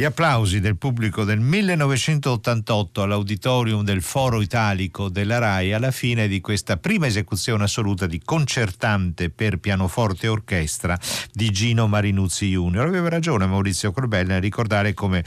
Gli 0.03 0.07
applausi 0.07 0.59
del 0.59 0.79
pubblico 0.79 1.23
del 1.23 1.39
1988 1.39 3.03
all'auditorium 3.03 3.85
del 3.85 4.03
Foro 4.03 4.41
Italico 4.41 5.09
della 5.09 5.39
RAI 5.39 5.75
alla 5.75 5.93
fine 5.93 6.27
di 6.27 6.41
questa 6.41 6.77
prima 6.77 7.07
esecuzione 7.07 7.63
assoluta 7.63 8.09
di 8.09 8.21
concertante 8.21 9.31
per 9.31 9.59
pianoforte 9.59 10.27
e 10.27 10.31
orchestra 10.31 10.99
di 11.31 11.51
Gino 11.51 11.87
Marinuzzi 11.87 12.49
Junior. 12.49 12.85
Aveva 12.85 13.11
ragione 13.11 13.47
Maurizio 13.47 13.93
Corbella 13.93 14.33
nel 14.33 14.43
ricordare 14.43 14.93
come 14.93 15.23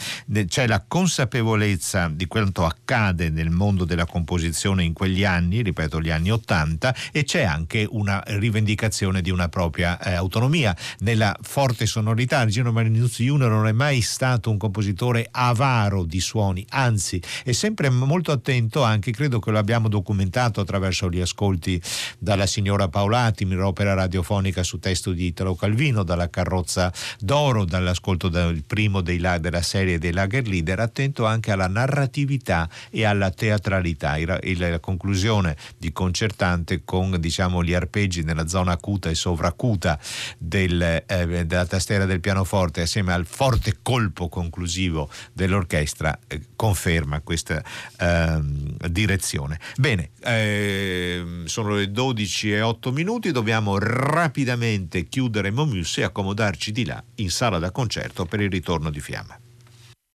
c'è 0.46 0.68
la 0.68 0.84
consapevolezza 0.86 2.12
di 2.14 2.28
quanto 2.28 2.66
accade 2.66 3.30
nel 3.30 3.52
mondo 3.52 3.86
della 3.86 4.06
composizione 4.06 4.84
in 4.84 4.92
quegli 4.92 5.24
anni, 5.24 5.62
ripeto 5.62 6.02
gli 6.02 6.10
anni 6.10 6.32
80, 6.32 6.96
e 7.14 7.24
c'è 7.24 7.44
anche 7.44 7.88
una 7.90 8.22
rivendicazione 8.26 9.22
di 9.22 9.32
una 9.32 9.48
propria 9.48 9.98
eh, 10.02 10.16
autonomia. 10.16 10.76
Nella 11.00 11.34
forte 11.44 11.86
sonorità 11.86 12.46
Gino 12.48 12.74
Marinuzzi 12.74 13.24
Junior 13.24 13.50
non 13.50 13.68
è 13.68 13.72
mai 13.72 14.02
stato 14.02 14.52
un 14.52 14.64
compositore 14.66 15.28
avaro 15.32 16.04
di 16.04 16.20
suoni, 16.20 16.66
anzi 16.70 17.22
è 17.44 17.52
sempre 17.52 17.90
molto 17.90 18.32
attento 18.32 18.84
anche, 18.84 19.12
credo 19.12 19.40
che 19.40 19.52
lo 19.52 19.60
abbiamo 19.60 19.88
documentato 19.88 20.60
attraverso 20.60 21.10
gli 21.10 21.22
ascolti 21.22 21.80
dalla 22.18 22.48
signora 22.48 22.88
Paolati, 22.88 23.46
opera 23.56 23.94
radiofonica 23.94 24.64
su 24.64 24.80
testo 24.80 25.12
di 25.12 25.26
Italo 25.26 25.56
Calvino, 25.56 26.04
dalla 26.04 26.30
Carrozza 26.30 26.92
d'Oro, 27.20 27.64
dall'ascolto 27.66 28.28
del 28.28 28.64
primo 28.64 29.02
dei, 29.02 29.18
della 29.18 29.62
serie 29.62 30.00
dei 30.00 30.12
Lager 30.12 30.48
Leader, 30.48 30.80
attento 30.80 31.26
anche 31.26 31.52
alla 31.52 31.68
narratività 31.68 32.70
e 32.90 33.06
alla 33.06 33.32
teatralità. 33.32 34.18
la 34.18 34.80
conclusione 34.80 35.56
di 35.78 35.92
concertante 35.92 36.82
con 36.84 37.20
diciamo, 37.20 37.64
gli 37.64 37.74
arpeggi 37.74 38.24
nella 38.24 38.48
zona 38.48 38.74
acuta 38.74 39.10
e 39.10 39.16
sovracuta 39.16 40.00
del, 40.38 41.04
eh, 41.06 41.46
della 41.46 41.66
tastiera 41.66 42.06
del 42.06 42.20
pianoforte 42.20 42.82
assieme 42.82 43.14
al 43.14 43.26
forte 43.26 43.78
colpo 43.82 44.30
conclusivo 44.56 45.10
dell'orchestra 45.34 46.18
eh, 46.28 46.42
conferma 46.56 47.20
questa 47.20 47.62
eh, 48.00 48.40
direzione. 48.90 49.60
Bene, 49.76 50.12
ehm, 50.24 51.46
sono 51.46 51.76
le 51.76 51.92
12 51.92 52.54
e 52.54 52.62
8 52.62 52.92
minuti, 52.92 53.32
dobbiamo 53.32 53.78
rapidamente 53.78 55.08
chiudere 55.08 55.52
Momus 55.52 55.98
e 55.98 56.04
accomodarci 56.04 56.72
di 56.72 56.86
là 56.86 57.04
in 57.16 57.30
sala 57.30 57.60
da 57.60 57.72
concerto 57.72 58.26
per 58.26 58.40
il 58.40 58.50
ritorno 58.50 58.90
di 58.90 59.02
Fiamma. 59.02 59.45